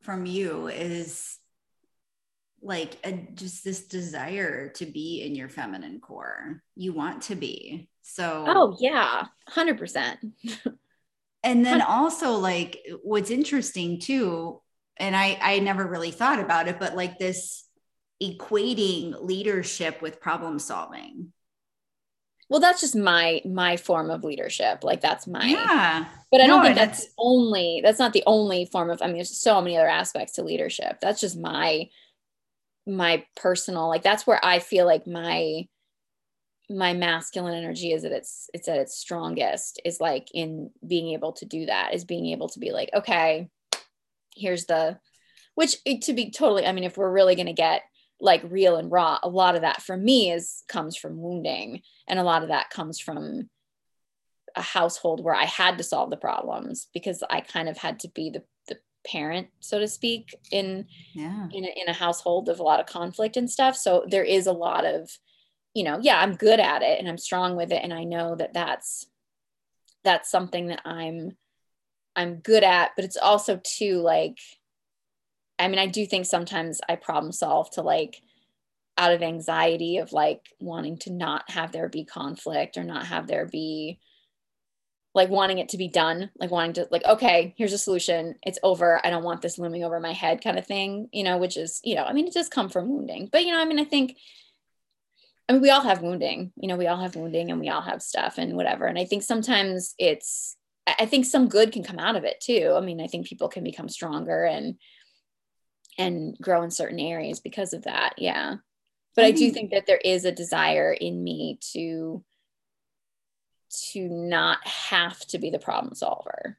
[0.03, 1.39] from you is
[2.63, 6.63] like a, just this desire to be in your feminine core.
[6.75, 7.89] You want to be.
[8.03, 10.17] So oh yeah 100%
[11.47, 14.61] and then also like what's interesting too
[14.99, 17.65] and I I never really thought about it but like this
[18.23, 21.33] equating leadership with problem solving.
[22.49, 26.07] well that's just my my form of leadership like that's my Yeah.
[26.31, 29.07] but i don't No, think and that's only that's not the only form of i
[29.07, 31.89] mean there's so many other aspects to leadership that's just my
[32.87, 35.67] my personal like that's where i feel like my
[36.69, 41.33] my masculine energy is at its it's at its strongest is like in being able
[41.33, 43.49] to do that is being able to be like okay
[44.35, 44.99] here's the
[45.55, 47.83] which to be totally i mean if we're really going to get
[48.21, 52.19] like real and raw a lot of that for me is comes from wounding and
[52.19, 53.49] a lot of that comes from
[54.57, 58.09] a household where i had to solve the problems because i kind of had to
[58.09, 61.47] be the, the parent so to speak in Yeah.
[61.53, 64.47] in a, in a household of a lot of conflict and stuff so there is
[64.49, 65.11] a lot of
[65.77, 67.83] you know yeah i'm good at it and i'm strong with it.
[67.85, 69.07] And i know that that's
[70.05, 71.37] that's something that i'm
[72.17, 74.39] i'm good at but it's also too like
[75.59, 78.23] i mean i do think sometimes i problem solve to like
[78.97, 83.27] out of anxiety of like wanting to not have there be conflict or not have
[83.27, 83.99] there be
[85.15, 88.35] like wanting it to be done like wanting to like okay here's a solution.
[88.47, 89.01] It's over.
[89.05, 91.81] I don't want this looming over my head kind of thing you know which is
[91.85, 93.85] you know i mean it does come from wounding but you know i mean i
[93.85, 94.17] think
[95.49, 97.83] i mean we all have wounding you know we all have wounding and we all
[97.83, 98.87] have stuff and whatever.
[98.87, 102.75] And i think sometimes it's i think some good can come out of it too.
[102.77, 104.77] I mean i think people can become stronger and
[105.99, 108.15] and grow in certain areas because of that.
[108.19, 108.57] Yeah.
[109.15, 112.23] But I do think- think that there is a desire in me to
[113.93, 116.59] to not have to be the problem solver.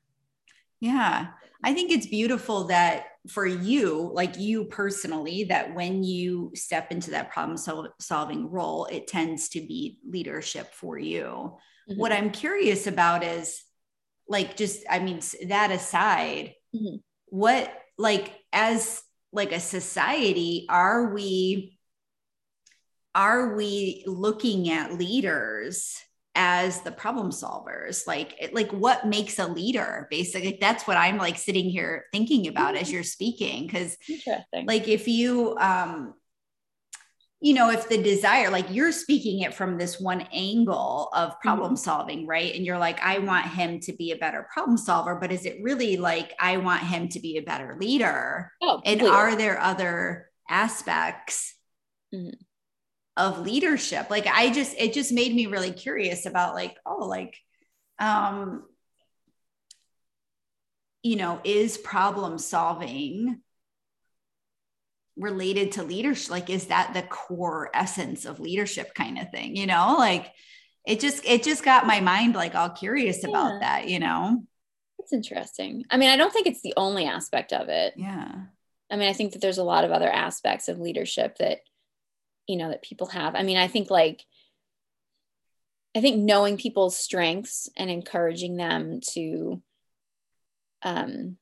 [0.79, 1.27] Yeah.
[1.63, 7.11] I think it's beautiful that for you, like you personally, that when you step into
[7.11, 11.57] that problem sol- solving role, it tends to be leadership for you.
[11.89, 11.97] Mhm.
[11.97, 13.63] What I'm curious about is
[14.27, 17.01] like, just, I mean, that aside, Mhm.
[17.27, 19.01] what, like, as
[19.31, 21.77] like a society, are we,
[23.13, 25.97] are we looking at leaders
[26.37, 28.07] as the problem solvers.
[28.07, 32.47] Like it- like what makes a leader basically that's what i'm like sitting here thinking
[32.47, 34.65] about as you're speaking because interesting.
[34.65, 36.13] like if you um
[37.41, 41.75] you know if the desire like you're speaking it from this one angle of problem
[41.75, 42.55] solving right?
[42.55, 45.57] And you're like i want him to be a better problem solver but is it
[45.61, 48.51] really like i want him to be a better leader?
[48.61, 49.09] Oh and completely.
[49.09, 51.53] are there other aspects
[52.13, 52.33] Mhm.
[53.17, 54.09] Of leadership.
[54.09, 57.35] Like i just it just made me really curious about like oh like
[57.99, 58.63] um
[61.03, 63.41] you know is problem solving
[65.17, 66.29] related to leadership?
[66.29, 69.95] Like is that the core essence of leadership kind of thing you know?
[69.97, 70.31] Like
[70.85, 74.43] it just it just got my mind like all curious about that you know?
[74.99, 75.85] It's interesting.
[75.89, 77.93] I mean, I don't think it's the only aspect of it.
[77.95, 78.35] yeah.
[78.89, 81.59] I mean, I think that there's a lot of other aspects of leadership that,
[82.47, 83.35] you know, that people have.
[83.35, 84.23] I mean, I think like,
[85.95, 89.61] I think knowing people's strengths and encouraging them to
[90.83, 91.37] um,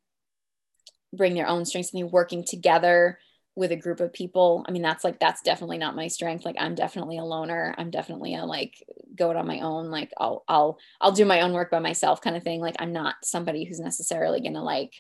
[1.14, 3.20] bring their own strengths and working together
[3.56, 6.44] with a group of people i mean that's like that's definitely not my strength.
[6.44, 7.74] Like i'm definitely a loner.
[7.78, 8.84] I'm definitely a like
[9.16, 9.90] go it on my own.
[9.92, 12.60] Like i'll i'll i'll do my own work by myself kind of thing.
[12.60, 14.94] Like i'm not somebody who's necessarily gonna like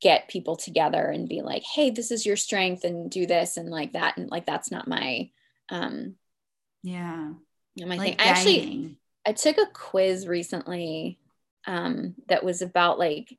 [0.00, 3.68] get people together and be like hey this is your strength and do this and
[3.68, 5.30] like that and like that's not my
[5.68, 6.14] um
[7.76, 7.86] yeah.
[7.86, 8.26] my like thing.
[8.26, 8.96] I actually
[9.26, 11.18] i took a quiz recently
[11.66, 13.36] um that was about like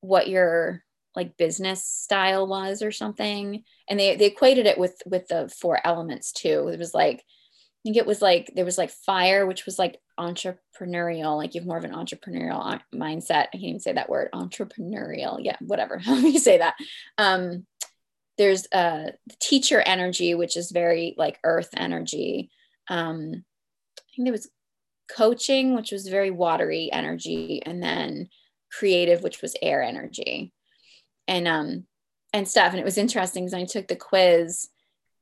[0.00, 0.82] what your
[1.14, 5.80] like business style was or something and they they equated it with with the four
[5.84, 6.68] elements too.
[6.68, 10.00] It was like i think it was like there was like fire which was like
[10.18, 13.46] entrepreneurial like you have more of an entrepreneurial mindset.
[13.46, 15.38] I can't even say that word entrepreneurial.
[15.40, 15.98] Yeah whatever.
[16.04, 16.74] How you say that.
[17.16, 17.66] Um
[18.36, 22.50] there's uh teacher energy which is very like earth energy.
[22.88, 23.44] Um
[23.98, 24.50] i think there was
[25.10, 28.28] coaching which was very watery energy and then
[28.70, 30.52] creative which was air energy.
[31.26, 31.86] And um
[32.32, 32.72] and stuff.
[32.72, 34.68] And it was interesting because i took the quiz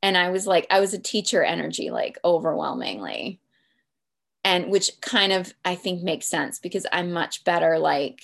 [0.03, 3.40] and i was like i was a teacher energy like overwhelmingly
[4.47, 8.22] and which kind of i think makes sense because i'm much better like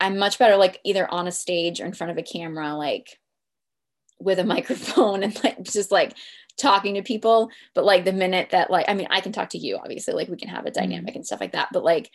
[0.00, 3.20] i'm much better like either on a stage or in front of a camera like
[4.18, 6.16] with a microphone and like just like
[6.58, 9.58] talking to people but like the minute that like i mean i can talk to
[9.58, 10.80] you obviously like we can have a mm-hmm.
[10.80, 11.18] dynamic mm-hmm.
[11.18, 12.10] and stuff like that but like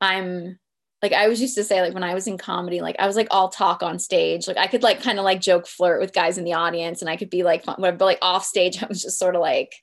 [0.00, 0.58] i'm
[1.02, 3.14] like I was used to say like when I was in comedy, like I was
[3.14, 4.48] like all talk on stage.
[4.48, 7.10] Like I could like kind of like joke flirt with guys in the audience and
[7.10, 9.74] I could be like fun, but like off stage, I was just sort of like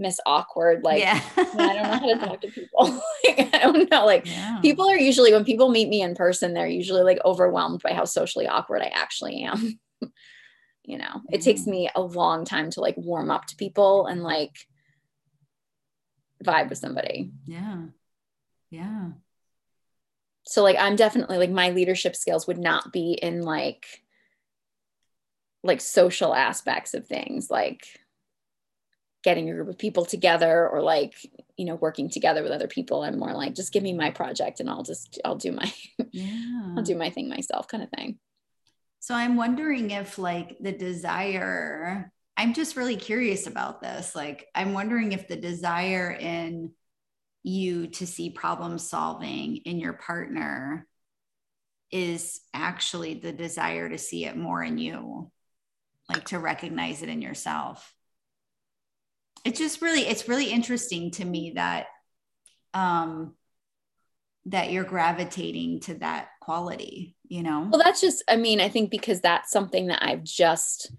[0.00, 0.82] miss awkward.
[0.82, 1.20] Like yeah.
[1.36, 2.84] I don't know how to talk to people.
[3.26, 4.06] like, I don't know.
[4.06, 4.58] Like yeah.
[4.60, 8.04] people are usually when people meet me in person, they're usually like overwhelmed by how
[8.04, 9.78] socially awkward I actually am.
[10.84, 11.34] you know, mm-hmm.
[11.34, 14.56] it takes me a long time to like warm up to people and like
[16.44, 17.30] vibe with somebody.
[17.46, 17.82] Yeah.
[18.70, 19.10] Yeah
[20.50, 23.86] so like i'm definitely like my leadership skills would not be in like
[25.62, 27.99] like social aspects of things like
[29.22, 31.14] getting a group of people together or like
[31.56, 33.02] you know working together with other people.
[33.02, 35.72] I'm more like just give me my project and i'll just i'll do my
[36.12, 36.74] yeah.
[36.76, 38.18] i'll do my thing myself kind of thing.
[39.00, 44.14] So i'm wondering if like the desire i'm just really curious about this.
[44.14, 46.72] Like i'm wondering if the desire in
[47.42, 50.86] you to see problem solving in your partner
[51.90, 55.30] is actually the desire to see it more in you
[56.08, 57.94] like to recognize it in yourself
[59.44, 61.86] it's just really it's really interesting to me that
[62.74, 63.34] um
[64.46, 68.90] that you're gravitating to that quality you know well that's just i mean i think
[68.90, 70.92] because that's something that i've just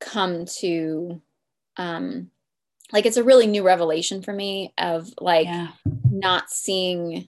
[0.00, 1.20] come to
[1.76, 2.30] um
[2.92, 5.68] like it's a really new revelation for me of like yeah.
[6.10, 7.26] not seeing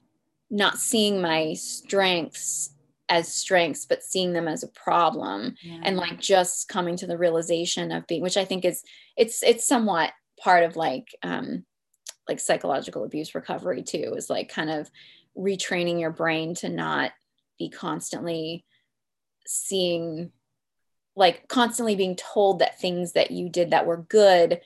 [0.51, 2.71] not seeing my strengths
[3.09, 5.81] as strengths but seeing them as a problem yeah.
[5.85, 8.83] and like just coming to the realization of being which i think is
[9.17, 11.65] it's it's somewhat part of like um
[12.29, 14.91] like psychological abuse recovery too is like kind of
[15.39, 17.13] retraining your brain to not
[17.59, 18.65] be constantly
[19.47, 20.33] seeing
[21.15, 24.61] like constantly being told that things that you did that were good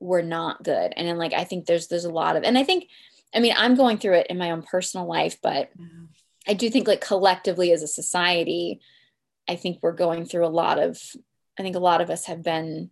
[0.00, 2.62] were not good and then like i think there's there's a lot of and i
[2.62, 2.88] think
[3.34, 5.70] i mean i'm going through it in my own personal life but.
[6.48, 8.80] I do think like collectively as a society
[9.48, 11.00] i think we're going through a lot of
[11.58, 12.90] i think a lot of us have been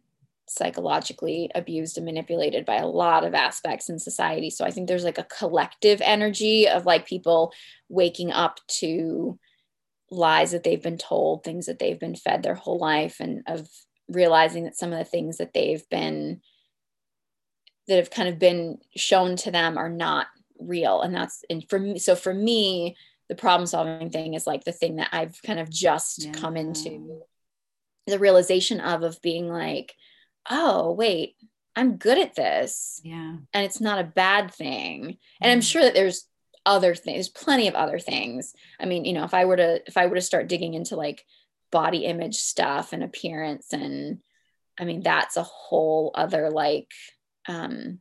[0.49, 4.51] psychologically abused and manipulated by a lot of aspects in society.
[4.51, 7.53] So i think there's like a collective energy of like people
[7.89, 9.39] waking up to
[10.11, 13.69] lies that they've been told things that they've been fed their whole life and of
[14.09, 16.41] realizing that some of the things that they've been
[17.89, 20.29] that have kind of been shown to them are not
[20.61, 21.01] real.
[21.01, 22.97] And that's and for me so for me
[23.29, 26.33] the problem solving thing is like the thing that i've kind of just yeah.
[26.33, 27.23] come into
[28.07, 29.95] the realization of of being like
[30.51, 31.37] oh wait
[31.77, 33.01] i'm good at this.
[33.05, 33.37] Yeah.
[33.53, 35.19] And it's not a bad thing.
[35.41, 36.27] And i'm sure that there's
[36.65, 38.55] other things there's plenty of other things.
[38.81, 40.97] I mean you know if i were to if i were to start digging into
[40.97, 41.25] like
[41.71, 44.21] body image stuff and appearance and
[44.79, 46.91] i mean that's a whole other like
[47.49, 47.99] um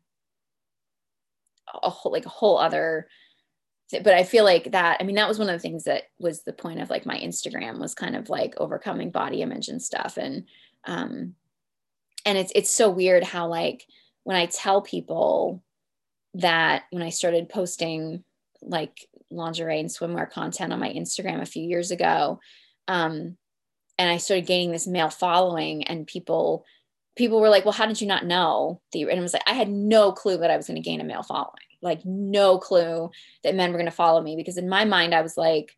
[1.83, 3.07] a whole like a whole other
[3.91, 6.43] but I feel like that I mean that was one of the things that was
[6.43, 10.17] the point of like my Instagram was kind of like overcoming body image and stuff.
[10.17, 10.45] And
[10.85, 11.35] um
[12.25, 13.85] and it's it's so weird how like
[14.23, 15.63] when I tell people
[16.33, 18.23] that when I started posting
[18.61, 22.39] like lingerie and swimwear content on my Instagram a few years ago
[22.87, 23.37] um
[23.97, 26.65] and I started gaining this male following and people
[27.15, 29.53] people were like, well, how did you not know you, and it was like, I
[29.53, 31.53] had no clue that I was going to gain a male following,
[31.85, 33.09] like no clue
[33.43, 35.77] that men were going to follow me because in my mind, I was like,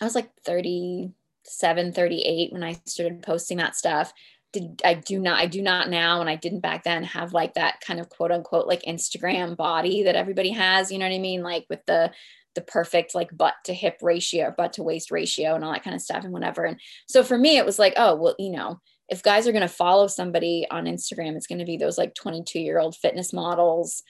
[0.00, 1.12] I was like 30,
[1.44, 4.12] 738 when I started posting that stuff.
[4.52, 7.54] Did I do not I do not now and I didn't back then have like
[7.54, 11.18] that kind of quote unquote like Instagram body that everybody has, you know what I
[11.18, 11.42] mean?
[11.42, 12.10] Like with the
[12.56, 15.94] the perfect like butt to hip ratio, butt to waist ratio and all that kind
[15.94, 16.64] of stuff and whatever.
[16.64, 19.62] And so for me it was like, oh, well, you know, if guys are going
[19.62, 23.32] to follow somebody on Instagram, it's going to be those like 22 year old fitness
[23.32, 24.02] models.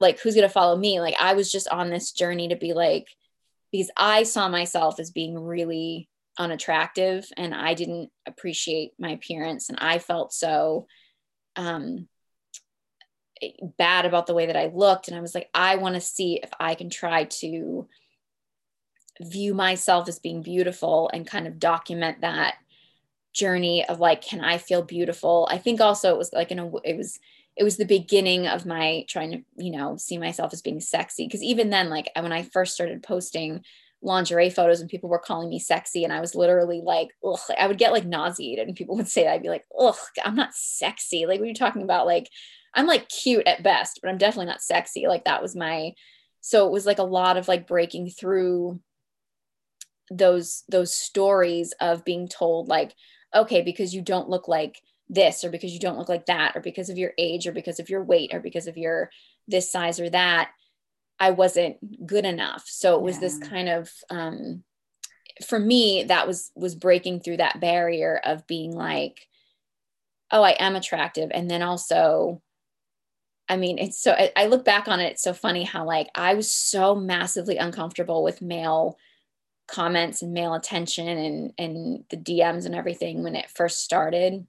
[0.00, 1.00] Like, who's going to follow me?
[1.00, 3.06] Like, I was just on this journey to be like,
[3.70, 9.68] because I saw myself as being really unattractive and I didn't appreciate my appearance.
[9.68, 10.86] And I felt so
[11.56, 12.08] um,
[13.78, 15.08] bad about the way that I looked.
[15.08, 17.86] And I was like, I want to see if I can try to
[19.20, 22.54] view myself as being beautiful and kind of document that
[23.32, 26.76] journey of like can i feel beautiful i think also it was like in a
[26.78, 27.20] it was
[27.56, 31.26] it was the beginning of my trying to you know see myself as being sexy.
[31.26, 33.62] Because even then like when i first started posting
[34.02, 37.66] lingerie photos and people were calling me sexy and i was literally like ugh i
[37.66, 39.34] would get like nauseated and people would say that.
[39.34, 41.26] I'd be like ugh i'm not sexy.
[41.26, 42.06] Like what are you talking about?
[42.06, 42.28] Like
[42.74, 45.06] i'm like cute at best but i'm definitely not sexy.
[45.06, 45.92] Like that was my
[46.40, 48.80] so it was like a lot of like breaking through
[50.10, 52.94] those those stories of being told like
[53.34, 54.80] okay, because you don't look like
[55.10, 57.80] this, or because you don't look like that, or because of your age, or because
[57.80, 59.10] of your weight, or because of your
[59.48, 60.50] this size or that,
[61.18, 62.64] I wasn't good enough.
[62.66, 63.20] So it was yeah.
[63.20, 64.64] this kind of, um,
[65.46, 69.26] for me, that was was breaking through that barrier of being like,
[70.30, 72.40] oh, I am attractive, and then also
[73.50, 76.34] I mean, it's so I, look back on it, it's so funny how like I
[76.34, 78.96] was so massively uncomfortable with male
[79.66, 84.46] comments and male attention and and the DMs and everything when it first started.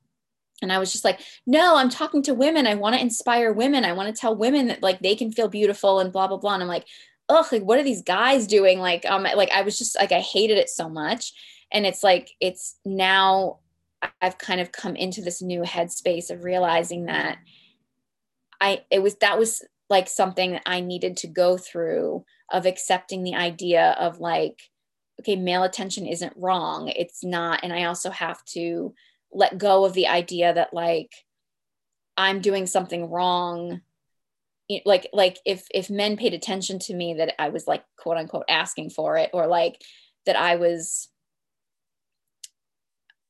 [0.61, 2.67] And I was just like, no, I'm talking to women.
[2.67, 3.83] I want to inspire women.
[3.83, 6.53] I want to tell women that like they can feel beautiful and blah blah blah.
[6.53, 6.87] And I'm like,
[7.29, 8.79] ugh, like what are these guys doing?
[8.79, 11.33] Like, um, like I was just like I hated it so much.
[11.71, 13.59] And it's like it's now
[14.21, 17.37] I've kind of come into this new headspace of realizing that
[18.59, 23.23] I it was that was like something that I needed to go through of accepting
[23.23, 24.61] the idea of like
[25.21, 26.91] okay, male attention isn't wrong.
[26.95, 27.59] It's not.
[27.63, 28.93] And I also have to
[29.33, 31.11] let go of the idea that like
[32.17, 33.81] I'm doing something wrong.
[34.85, 38.45] Like, like if if men paid attention to me that I was like quote unquote
[38.47, 39.81] asking for it, or like
[40.25, 41.09] that I was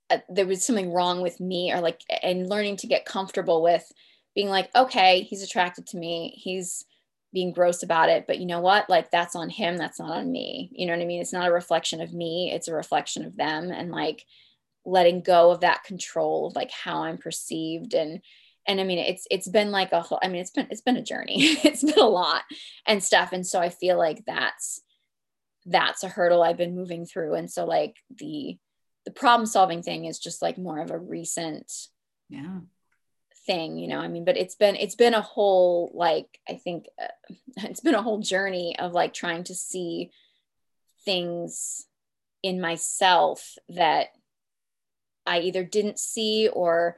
[0.09, 3.89] uh, there was something wrong with me, or like and learning to get comfortable with
[4.35, 6.33] being like, okay, he's attracted to me.
[6.37, 6.85] He's
[7.33, 10.29] being gross about it but you know what like that's on him that's not on
[10.29, 13.25] me you know what i mean it's not a reflection of me it's a reflection
[13.25, 14.25] of them and like
[14.85, 17.93] letting go of that control of like how i'm perceived.
[17.93, 18.21] And
[18.67, 20.97] and i mean it's it's been like a whole i mean it's been it's been
[20.97, 21.57] a journey.
[21.63, 22.43] It's been a lot
[22.85, 23.31] and stuff.
[23.33, 24.81] And so i feel like that's
[25.65, 27.35] that's a hurdle i've been moving through.
[27.35, 28.57] And so like the
[29.05, 31.71] the problem solving thing is just like more of a recent
[32.29, 32.59] yeah.
[33.45, 36.85] thing you know i mean but it's been it's been a whole like i think
[37.01, 40.11] uh, it's been a whole journey of like trying to see
[41.03, 41.85] things
[42.43, 44.07] in myself that
[45.31, 46.97] i either didn't see or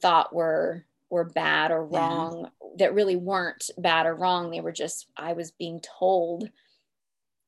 [0.00, 2.68] thought were were bad or wrong yeah.
[2.78, 6.48] that really weren't bad or wrong they were just i was being told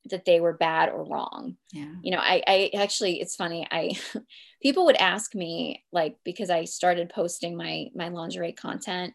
[0.09, 1.57] that they were bad or wrong.
[1.71, 1.93] Yeah.
[2.01, 3.67] You know, I, I actually, it's funny.
[3.69, 3.93] I,
[4.61, 9.13] people would ask me like, because I started posting my, my lingerie content,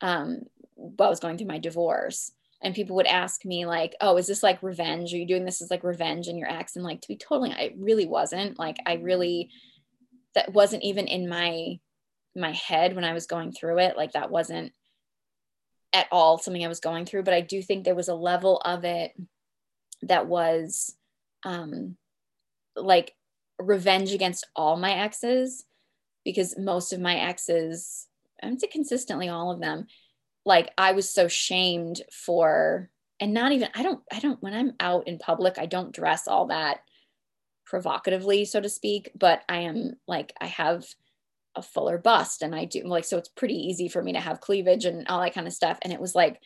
[0.00, 0.42] um,
[0.74, 4.26] while I was going through my divorce and people would ask me like, oh, is
[4.26, 5.14] this like revenge?
[5.14, 6.74] Are you doing this as like revenge in your ex?
[6.74, 9.50] And like, to be totally, I really wasn't like, I really,
[10.34, 11.78] that wasn't even in my,
[12.36, 13.96] my head when I was going through it.
[13.96, 14.72] Like that wasn't
[15.92, 18.58] at all something I was going through, but I do think there was a level
[18.58, 19.12] of it
[20.02, 20.94] that was
[21.44, 21.96] um,
[22.76, 23.14] like
[23.58, 25.64] revenge against all my exes
[26.24, 28.06] because most of my exes,
[28.42, 29.86] I would say consistently all of them,
[30.44, 32.90] like I was so shamed for,
[33.20, 36.26] and not even, I don't, I don't, when I'm out in public, I don't dress
[36.26, 36.80] all that
[37.66, 40.86] provocatively, so to speak, but I am like, I have
[41.56, 44.40] a fuller bust and I do like, so it's pretty easy for me to have
[44.40, 45.78] cleavage and all that kind of stuff.
[45.82, 46.40] And it was like,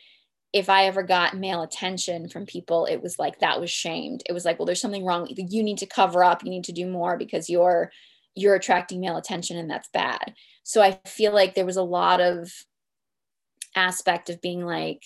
[0.53, 4.23] if I ever got male attention from people, it was like that was shamed.
[4.27, 5.27] It was like, well, there's something wrong.
[5.29, 6.43] You need to cover up.
[6.43, 7.91] You need to do more because you're
[8.35, 10.33] you're attracting male attention and that's bad.
[10.63, 12.51] So I feel like there was a lot of
[13.75, 15.03] aspect of being like,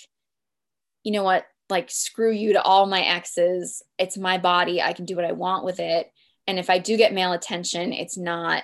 [1.04, 3.82] you know what, like screw you to all my exes.
[3.98, 4.82] It's my body.
[4.82, 6.12] I can do what I want with it.
[6.48, 8.64] And if I do get male attention, it's not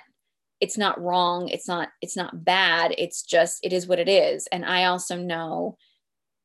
[0.62, 1.48] it's not wrong.
[1.48, 2.94] It's not it's not bad.
[2.98, 4.48] It's just it is what it is.
[4.52, 5.78] And I also know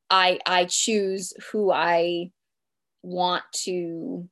[0.09, 2.31] I I choose who I
[3.03, 4.27] want to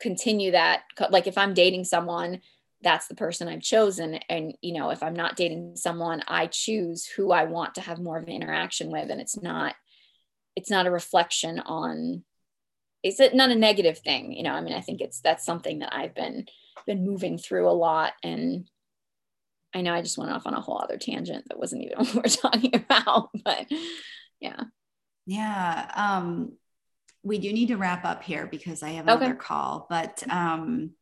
[0.00, 2.40] continue that like if i'm dating someone
[2.82, 7.06] that's the person i've chosen and you know if i'm not dating someone i choose
[7.06, 9.74] who i want to have more of an interaction with and it's not
[10.60, 12.22] it's not a reflection on
[13.02, 14.52] is it not a negative thing you know?
[14.52, 16.46] I mean i think it's that's something that i've been
[16.86, 18.68] been moving through a lot and
[19.74, 22.14] i know i just went off on a whole other tangent that wasn't even what
[22.14, 23.66] we're talking about but
[24.40, 24.62] yeah.
[25.26, 26.52] Yeah um
[27.22, 29.36] we do need to wrap up here because I have another okay.
[29.36, 30.92] call, but um,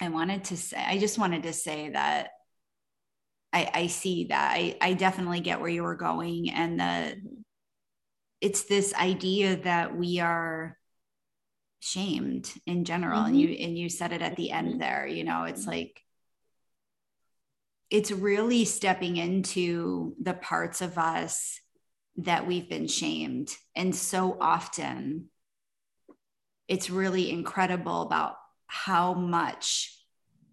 [0.00, 2.30] I wanted to say, I just wanted to say that
[3.52, 4.52] I, I see that.
[4.54, 7.16] I, I definitely get where you were going and the
[8.40, 10.76] it's this idea that we are
[11.80, 13.28] shamed in general mm-hmm.
[13.28, 14.78] and you and you said it at the end mm-hmm.
[14.78, 15.70] there you know it's mm-hmm.
[15.70, 16.02] like
[17.90, 21.60] it's really stepping into the parts of us
[22.16, 23.54] that we've been shamed.
[23.74, 25.28] And so often
[26.68, 28.36] it's really incredible about
[28.66, 29.96] how much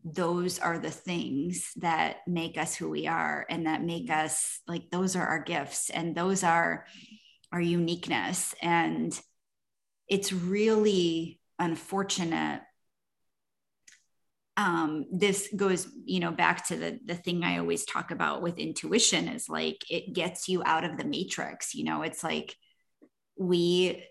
[0.04, 4.90] those are the things that make us who we are and that make us like
[4.90, 6.86] those are our gifts and those are
[7.52, 8.54] our uniqueness.
[8.62, 9.18] And
[10.08, 12.62] it's really unfortunate
[14.58, 18.58] um, this goes you know back to the the thing i always talk about with
[18.58, 22.02] intuition is like it gets you out of the matrix you know?
[22.02, 22.56] It's like
[23.38, 24.04] we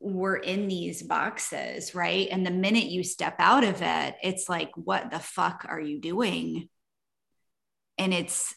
[0.00, 2.28] were in these boxes right?
[2.30, 6.00] And the minute you step out of it it's like what the fuck are you
[6.00, 6.68] doing?
[7.98, 8.54] And it's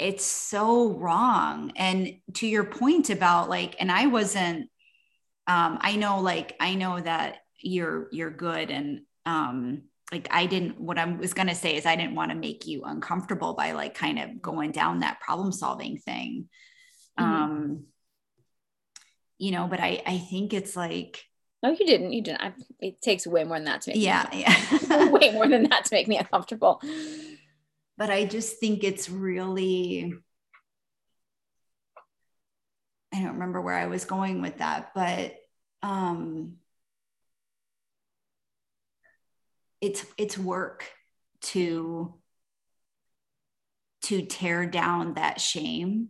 [0.00, 4.68] it's so wrong and to your point about like and i wasn't
[5.46, 9.82] um i know like i know that you're you're good and um
[10.12, 12.66] like I didn't what I was going to say is I didn't want to make
[12.66, 16.48] you uncomfortable by like kind of going down that problem solving thing.
[17.18, 17.32] Mm-hmm.
[17.32, 17.84] Um
[19.38, 21.24] you know, but I I think it's like
[21.62, 22.12] no, you didn't.
[22.12, 22.40] You didn't.
[22.40, 25.10] I, it takes way more than that to make yeah, yeah.
[25.10, 26.80] way more than that to make me uncomfortable.
[28.00, 30.14] But I just think it's really
[33.12, 35.34] I don't remember where I was going with that, but
[35.82, 36.54] um
[39.82, 40.90] it's it's work
[41.42, 42.14] to
[44.04, 46.08] to tear down that shame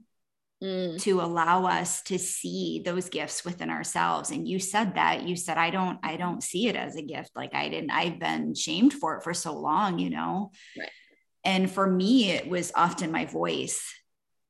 [0.63, 1.01] mm.
[1.03, 5.57] to allow us to see those gifts within ourselves and you said that you said
[5.57, 8.93] i don't i don't see it as a gift like i didn't i've been shamed
[8.93, 10.91] for it for so long you know right.
[11.45, 13.83] And for me it was often my voice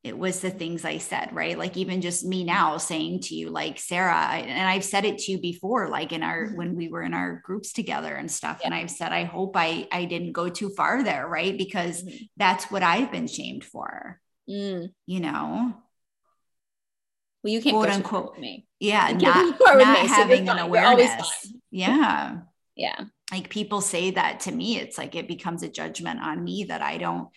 [0.03, 1.59] it was the things I said, right?
[1.59, 5.19] Like even just me now saying to you, like Sarah, I, and I've said it
[5.19, 6.57] to you before, like in our mm-hmm.
[6.57, 8.59] when we were in our groups together and stuff.
[8.61, 8.67] Yeah.
[8.67, 11.57] And I've said, I hope I I didn't go too far there, right?
[11.57, 12.25] Because mm-hmm.
[12.39, 14.19] that's what I've been shamed for.
[14.49, 14.89] Mm.
[15.05, 15.75] You know.
[17.43, 18.67] Well, you can't quote unquote me.
[18.79, 21.53] Yeah, not, not me, having so an awareness.
[21.71, 22.39] Yeah.
[22.75, 23.05] Yeah.
[23.33, 26.83] Like people say that to me, it's like it becomes a judgment on me that
[26.83, 27.29] I don't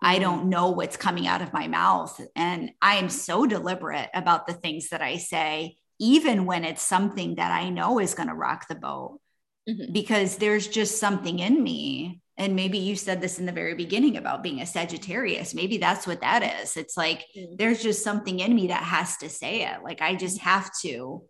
[0.00, 2.20] I don't know what's coming out of my mouth.
[2.34, 7.36] And I am so deliberate about the things that I say, even when it's something
[7.36, 9.20] that I know is going to rock the boat,
[9.68, 9.92] mm-hmm.
[9.92, 12.20] because there's just something in me.
[12.38, 15.54] And maybe you said this in the very beginning about being a Sagittarius.
[15.54, 16.76] Maybe that's what that is.
[16.76, 17.56] It's like mm-hmm.
[17.56, 19.82] there's just something in me that has to say it.
[19.82, 21.22] Like I just have to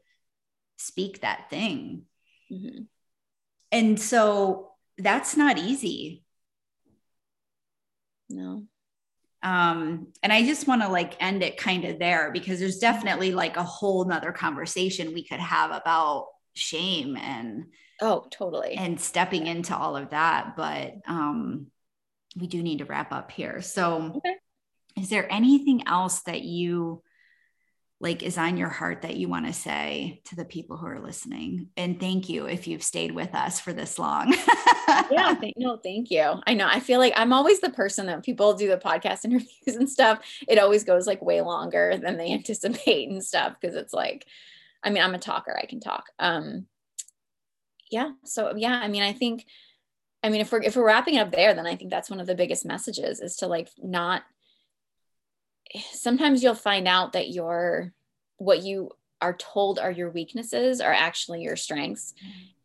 [0.77, 2.03] speak that thing.
[2.53, 2.83] Mm-hmm.
[3.77, 6.25] And so that's not easy.
[8.29, 8.65] No.
[9.43, 13.33] Um and i just want to like end it kind of there because there's definitely
[13.33, 17.67] like a whole nother conversation we could have about shame and
[18.01, 18.75] oh totally.
[18.75, 21.67] and stepping into all of that but um
[22.37, 23.63] we do need to wrap up here.
[23.63, 24.37] So okay.
[24.97, 27.03] is there anything else that you
[27.99, 31.01] like is on your heart that you want to say to the people who are
[31.01, 34.35] listening and thank you if you've stayed with us for this long.
[35.11, 36.35] Yeah th- no thank you.
[36.47, 39.77] I know i feel like i'm always the person that people do the podcast interviews
[39.77, 40.21] and stuff.
[40.47, 44.27] It always goes like way longer than they anticipate and stuff because it's like
[44.83, 46.11] i mean i'm a talker i can talk.
[46.19, 46.67] Um
[47.91, 49.47] yeah so yeah i mean i think
[50.23, 52.21] i mean if we're if we're wrapping it up there then i think that's one
[52.21, 54.25] of the biggest messages is to like not
[55.93, 57.93] sometimes you'll find out that your
[58.39, 58.91] what you
[59.21, 62.15] are told are your weaknesses are actually your strengths.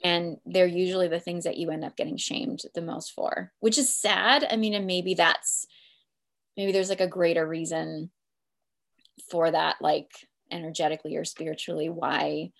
[0.03, 3.77] And they're usually the things that you end up getting shamed the most for which
[3.77, 4.45] is sad.
[4.49, 5.67] I mean and maybe that's
[6.57, 8.11] maybe there's like a greater reason
[9.29, 10.11] for that like
[10.51, 12.51] energetically or spiritually why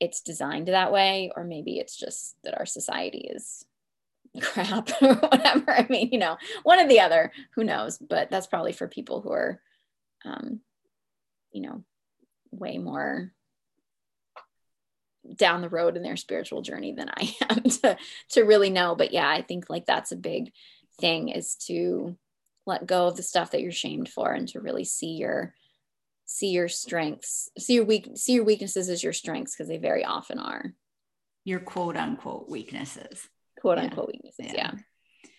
[0.00, 3.64] it's designed that way or maybe it's just that our society is
[4.42, 5.70] crap or whatever.
[5.70, 7.96] I mean you know one or the other who knows?
[7.98, 9.60] But that's probably for people who are
[10.24, 10.60] um,
[11.52, 11.84] you know,
[12.50, 13.32] way more
[15.36, 17.96] down the road in their spiritual journey than I am to
[18.30, 18.94] to really know.
[18.94, 20.52] But yeah, I think like that's a big
[21.00, 22.16] thing is to
[22.66, 25.54] let go of the stuff that you're shamed for and to really see your
[26.24, 30.04] see your strengths, see your weak see your weaknesses as your strengths because they very
[30.04, 30.74] often are.
[31.44, 33.28] Your quote unquote weaknesses.
[33.60, 33.84] Quote yeah.
[33.84, 34.52] unquote weaknesses.
[34.54, 34.72] Yeah.
[34.74, 35.30] yeah.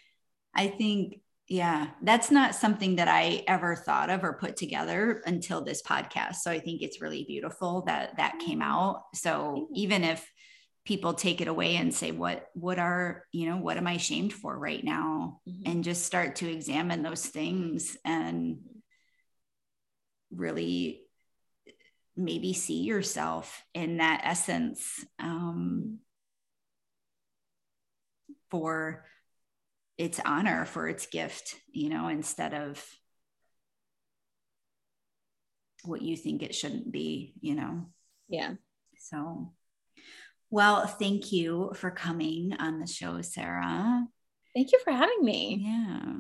[0.56, 5.62] I think yeah, that's not something that I ever thought of or put together until
[5.62, 6.36] this podcast.
[6.36, 9.04] So I think it's really beautiful that that came out.
[9.14, 10.26] So even if
[10.86, 14.34] people take it away and say what what are, you know, what am I shamed
[14.34, 15.70] for right now mm-hmm.
[15.70, 18.60] and just start to examine those things and
[20.32, 21.02] really
[22.16, 26.00] maybe see yourself in that essence um,
[28.50, 29.06] for
[30.04, 32.86] its honor for its gift, you know, instead of
[35.84, 37.86] what you think it shouldn't be, you know?
[38.28, 38.56] Yeah.
[39.00, 39.54] So,
[40.50, 44.06] well, thank you for coming on the show, Sarah.
[44.54, 45.62] Thank you for having me.
[45.64, 46.14] Yeah.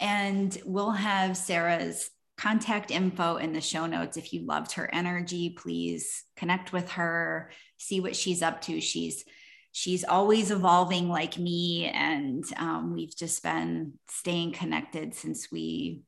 [0.00, 4.16] And we'll have Sarah's contact info in the show notes.
[4.16, 8.80] If you loved her energy, please connect with her, see what she's up to.
[8.80, 9.24] She's
[9.72, 16.02] she's always evolving like me and um, we've just been staying connected since we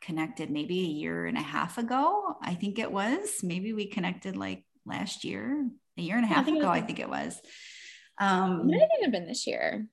[0.00, 3.40] connected maybe a year and a half ago i think it was.
[3.42, 5.66] Maybe we connected like last year
[5.96, 7.40] a year and a half I ago i think it was.
[8.20, 9.86] Um it might even have been this year.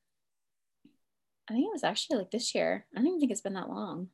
[1.50, 2.86] I think it was actually like this year.
[2.94, 4.10] I don't even think it's been that long.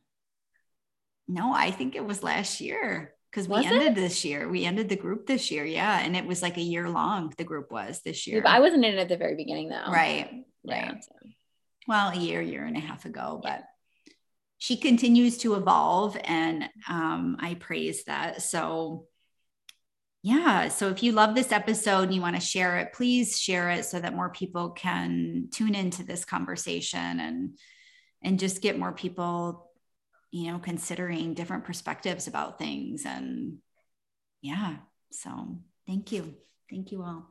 [1.28, 3.96] No i think it was last year because we ended it?
[3.96, 4.48] this year.
[4.48, 5.66] We ended the group this year.
[5.66, 6.00] Yeah.
[6.00, 8.44] And it was like a year long, the group was this year.
[8.46, 9.92] I wasn't in it at the very beginning though.
[9.92, 10.46] Right.
[10.66, 11.04] Right.
[11.04, 11.30] So.
[11.88, 13.64] Well, a year, year and a half ago, but
[14.58, 18.42] she continues to evolve and um, I praise that.
[18.42, 19.06] So,
[20.24, 20.68] yeah.
[20.70, 23.86] So if you love this episode and you want to share it, please share it
[23.86, 27.58] so that more people can tune into this conversation and
[28.24, 29.67] and just get more people
[30.32, 33.06] you know, considering different perspectives about things.
[33.06, 33.58] And
[34.42, 34.78] yeah,
[35.12, 36.36] so thank you.
[36.70, 37.30] Thank you all.